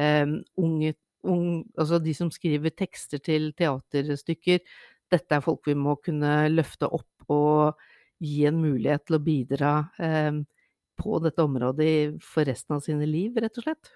eh, 0.00 0.24
unge 0.56 0.94
unge, 1.22 1.64
altså 1.78 2.00
de 2.02 2.14
som 2.16 2.30
skriver 2.32 2.74
tekster 2.74 3.22
til 3.22 3.50
teaterstykker. 3.58 4.62
Dette 5.12 5.36
er 5.36 5.44
folk 5.44 5.68
vi 5.68 5.76
må 5.78 5.96
kunne 6.02 6.48
løfte 6.52 6.88
opp 6.88 7.32
og 7.32 7.78
gi 8.22 8.46
en 8.48 8.60
mulighet 8.62 9.06
til 9.06 9.18
å 9.18 9.22
bidra 9.22 9.72
eh, 10.02 10.42
på 11.02 11.18
dette 11.24 11.44
området 11.44 11.92
for 12.24 12.46
resten 12.48 12.78
av 12.78 12.84
sine 12.84 13.08
liv, 13.08 13.36
rett 13.42 13.58
og 13.58 13.66
slett. 13.66 13.94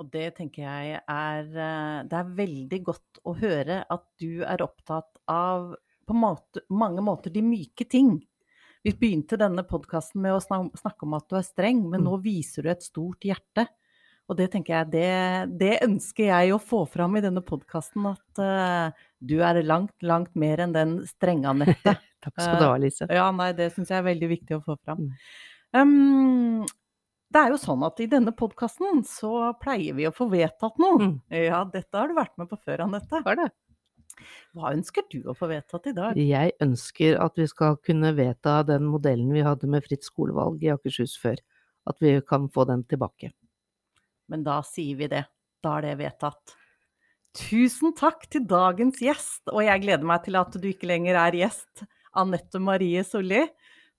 Og 0.00 0.08
det 0.12 0.28
tenker 0.38 0.64
jeg 0.64 1.00
er 1.00 1.48
eh, 1.52 2.02
Det 2.08 2.18
er 2.18 2.36
veldig 2.38 2.78
godt 2.86 3.20
å 3.28 3.34
høre 3.36 3.82
at 3.92 4.04
du 4.22 4.42
er 4.46 4.64
opptatt 4.64 5.20
av 5.30 5.74
på 6.08 6.16
måte, 6.18 6.64
mange 6.72 7.02
måter 7.04 7.30
de 7.30 7.42
myke 7.44 7.84
ting. 7.88 8.16
Vi 8.82 8.90
begynte 8.98 9.38
denne 9.38 9.62
podkasten 9.62 10.24
med 10.24 10.34
å 10.34 10.40
snakke 10.42 11.06
om 11.06 11.14
at 11.14 11.28
du 11.30 11.36
er 11.38 11.46
streng, 11.46 11.84
men 11.86 12.02
Mm. 12.02 12.08
nå 12.08 12.16
viser 12.24 12.66
du 12.66 12.70
et 12.72 12.82
stort 12.82 13.22
hjerte. 13.22 13.68
Og 14.30 14.36
det 14.38 14.48
tenker 14.50 14.74
jeg, 14.74 14.90
det, 14.90 15.58
det 15.60 15.78
ønsker 15.84 16.26
jeg 16.30 16.52
å 16.54 16.58
få 16.58 16.82
fram 16.90 17.16
i 17.18 17.22
denne 17.22 17.42
podkasten, 17.44 18.06
at 18.10 18.42
uh, 18.42 18.90
du 19.20 19.36
er 19.44 19.62
langt, 19.62 19.94
langt 20.02 20.34
mer 20.34 20.62
enn 20.64 20.74
den 20.74 21.06
strenge 21.06 21.50
Anette. 21.50 21.94
Takk 22.22 22.34
skal 22.38 22.58
du 22.58 22.66
ha, 22.66 22.76
Lise. 22.80 23.06
Ja, 23.10 23.30
nei, 23.34 23.52
det 23.58 23.72
syns 23.74 23.90
jeg 23.90 23.98
er 23.98 24.06
veldig 24.06 24.30
viktig 24.30 24.58
å 24.58 24.62
få 24.66 24.76
fram. 24.82 25.10
Um, 25.74 26.62
det 27.32 27.40
er 27.40 27.52
jo 27.54 27.58
sånn 27.60 27.82
at 27.86 28.00
i 28.02 28.08
denne 28.10 28.32
podkasten 28.36 29.02
så 29.08 29.52
pleier 29.62 29.96
vi 29.96 30.06
å 30.08 30.14
få 30.14 30.28
vedtatt 30.32 30.80
noe. 30.82 31.00
Mm. 31.00 31.14
Ja, 31.32 31.62
dette 31.68 31.98
har 31.98 32.10
du 32.10 32.16
vært 32.18 32.34
med 32.40 32.50
på 32.50 32.58
før, 32.60 32.84
Anette. 32.86 33.22
Har 33.24 33.38
det? 33.40 33.50
Hva 34.52 34.72
ønsker 34.76 35.06
du 35.10 35.22
å 35.30 35.34
få 35.36 35.48
vedtatt 35.50 35.88
i 35.88 35.94
dag? 35.96 36.18
Jeg 36.20 36.54
ønsker 36.62 37.16
at 37.24 37.38
vi 37.40 37.46
skal 37.50 37.78
kunne 37.84 38.12
vedta 38.16 38.60
den 38.68 38.84
modellen 38.92 39.32
vi 39.32 39.44
hadde 39.44 39.70
med 39.70 39.84
fritt 39.86 40.04
skolevalg 40.06 40.62
i 40.64 40.72
Akershus 40.74 41.16
før. 41.20 41.40
At 41.88 41.98
vi 42.04 42.14
kan 42.26 42.46
få 42.52 42.66
den 42.68 42.84
tilbake. 42.86 43.32
Men 44.30 44.44
da 44.46 44.60
sier 44.66 44.98
vi 45.00 45.08
det. 45.10 45.24
Da 45.64 45.78
er 45.78 45.88
det 45.88 45.96
vedtatt. 46.02 46.54
Tusen 47.32 47.94
takk 47.96 48.26
til 48.30 48.44
dagens 48.44 49.00
gjest, 49.00 49.46
og 49.48 49.64
jeg 49.64 49.82
gleder 49.86 50.04
meg 50.06 50.26
til 50.26 50.36
at 50.36 50.52
du 50.52 50.68
ikke 50.68 50.90
lenger 50.90 51.16
er 51.16 51.38
gjest, 51.38 51.84
Anette 52.18 52.60
Marie 52.60 53.00
Solli. 53.08 53.46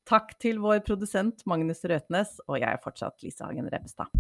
Takk 0.04 0.34
til 0.44 0.58
vår 0.60 0.82
produsent 0.84 1.46
Magnus 1.48 1.86
Røtnes, 1.88 2.36
og 2.50 2.60
jeg 2.60 2.68
er 2.68 2.82
fortsatt 2.84 3.24
Lise 3.24 3.48
Hagen 3.48 3.70
Rebbestad. 3.72 4.12